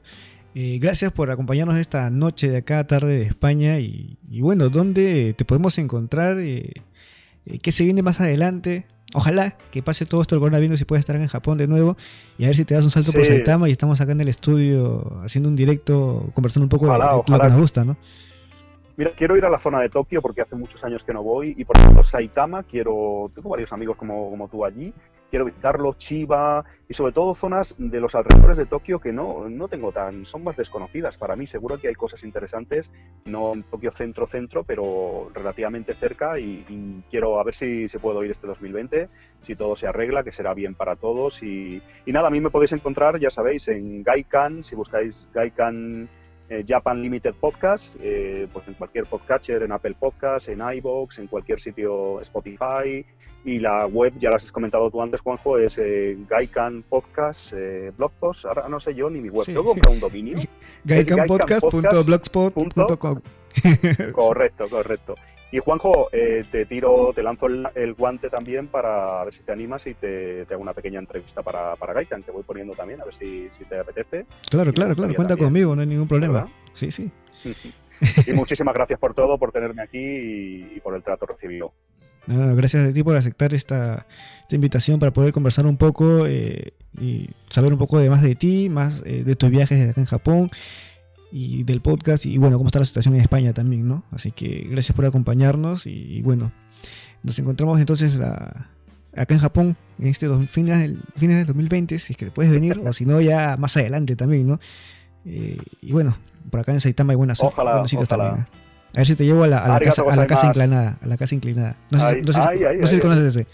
[0.54, 3.80] eh, gracias por acompañarnos esta noche de acá, tarde de España.
[3.80, 6.38] Y, y bueno, ¿dónde te podemos encontrar?
[6.40, 6.74] Eh,
[7.46, 8.86] eh, qué se viene más adelante.
[9.14, 11.96] Ojalá que pase todo esto el coronavirus y puedas estar en Japón de nuevo
[12.38, 14.28] y a ver si te das un salto por Saitama y estamos acá en el
[14.28, 17.96] estudio haciendo un directo, conversando un poco de, lo que nos gusta, ¿no?
[18.98, 21.54] Mira, quiero ir a la zona de Tokio porque hace muchos años que no voy
[21.58, 24.94] y por ejemplo Saitama, quiero, tengo varios amigos como, como tú allí,
[25.30, 29.68] quiero visitarlos, Chiba y sobre todo zonas de los alrededores de Tokio que no, no
[29.68, 32.90] tengo tan, son más desconocidas para mí, seguro que hay cosas interesantes,
[33.26, 38.24] no en Tokio centro, centro, pero relativamente cerca y, quiero a ver si se puedo
[38.24, 39.10] ir este 2020,
[39.42, 42.50] si todo se arregla, que será bien para todos y, y nada, a mí me
[42.50, 46.08] podéis encontrar, ya sabéis, en Gaikan, si buscáis Gaikan
[46.50, 51.28] eh, Japan Limited Podcast, eh, pues en cualquier podcatcher, en Apple Podcast, en iBox, en
[51.28, 53.06] cualquier sitio Spotify.
[53.44, 57.92] Y la web, ya las has comentado tú antes, Juanjo, es eh, Gaikan Podcast, eh,
[57.96, 58.46] Blogpost.
[58.46, 59.46] Ahora no sé yo ni mi web.
[59.46, 60.40] Tengo que comprar un dominio.
[60.84, 63.22] Gaikanpodcast.blogspot.com.
[64.14, 65.16] correcto, correcto.
[65.56, 69.88] Y Juanjo, eh, te tiro, te lanzo el, guante también para ver si te animas
[69.88, 72.24] y te, hago una pequeña entrevista para, para Gaikan.
[72.24, 74.26] Te voy poniendo también, a ver si, te apetece.
[74.52, 76.52] Claro, claro, claro, cuenta conmigo, no hay ningún problema.
[76.74, 77.10] Sí, sí.
[78.28, 81.72] y muchísimas gracias por todo, por tenerme aquí y, por el trato recibido.
[82.28, 84.06] gracias a ti por aceptar esta,
[84.50, 88.68] invitación para poder conversar un poco eh, y saber un poco de más de ti,
[88.70, 90.52] más eh, de tus viajes acá en Japón
[91.32, 94.04] y del podcast y bueno, cómo está la situación en España también, ¿no?
[94.12, 96.52] Así que gracias por acompañarnos y, bueno,
[97.24, 102.14] nos encontramos entonces acá en Japón en este dos, fines, del, fines del 2020, si
[102.14, 104.60] es que puedes venir o si no ya más adelante también, ¿no?
[105.26, 106.18] Eh, y bueno,
[106.50, 108.06] por acá en Saitama hay buenas ojalá, ojalá.
[108.06, 108.36] también.
[108.42, 108.48] ¿eh?
[108.96, 111.36] A ver si te llevo a la, casa, a la casa inclinada, a la casa
[111.36, 111.76] inclinada.
[111.92, 112.24] No sé,
[112.88, 113.48] si conoces ese.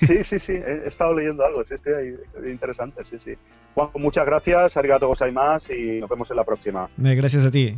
[0.00, 2.16] Sí, sí, sí, he estado leyendo algo, sí, estoy
[2.46, 3.34] interesante, sí, sí.
[3.74, 6.88] Juan, muchas gracias, arigato más y nos vemos en la próxima.
[7.04, 7.76] Eh, gracias a ti.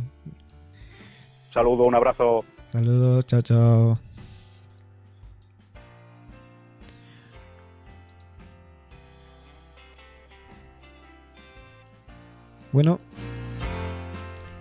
[1.47, 2.45] Un saludo, un abrazo.
[2.71, 3.99] Saludos, chao, chao.
[12.71, 13.01] Bueno,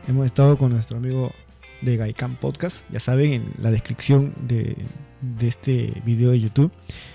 [0.08, 1.30] hemos estado con nuestro amigo
[1.82, 2.84] de Gaikan Podcast.
[2.90, 4.76] Ya saben, en la descripción de,
[5.40, 6.72] este video de YouTube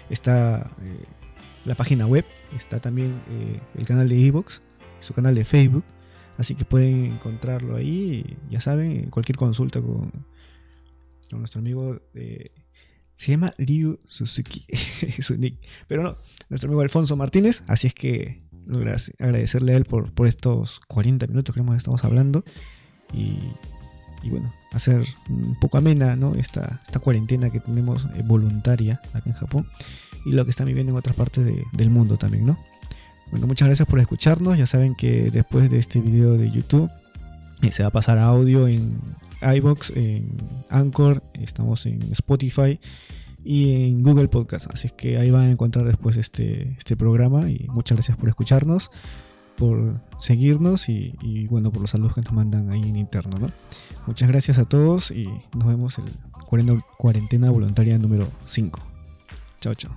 [0.10, 1.06] está eh,
[1.66, 4.62] la página web, está también eh, el canal de Evox,
[5.00, 5.84] su canal de Facebook.
[6.38, 8.38] Así que pueden encontrarlo ahí.
[8.50, 10.12] ya saben, cualquier consulta con,
[11.30, 12.52] con nuestro amigo de,
[13.16, 14.66] se llama Ryu Suzuki,
[15.22, 15.38] su.
[15.88, 16.18] Pero no,
[16.50, 17.64] nuestro amigo Alfonso Martínez.
[17.68, 18.44] Así es que
[19.20, 22.44] agradecerle a él por, por estos 40 minutos que hemos estado hablando.
[23.14, 23.38] Y
[24.26, 26.34] y bueno, hacer un poco amena ¿no?
[26.34, 29.68] esta, esta cuarentena que tenemos eh, voluntaria acá en Japón
[30.26, 32.58] y lo que están viviendo en otras partes del mundo también, ¿no?
[33.30, 34.58] Bueno, muchas gracias por escucharnos.
[34.58, 36.90] Ya saben que después de este video de YouTube
[37.62, 39.00] eh, se va a pasar audio en
[39.42, 40.28] iBox, en
[40.72, 42.80] Anchor, estamos en Spotify
[43.44, 44.72] y en Google Podcast.
[44.74, 48.90] Así que ahí van a encontrar después este, este programa y muchas gracias por escucharnos
[49.58, 53.48] por seguirnos y, bueno, por los saludos que nos mandan ahí en interno, ¿no?
[54.08, 56.06] Muchas gracias a todos y nos vemos en
[56.98, 58.80] cuarentena voluntaria número 5.
[59.62, 59.92] Chao, chao.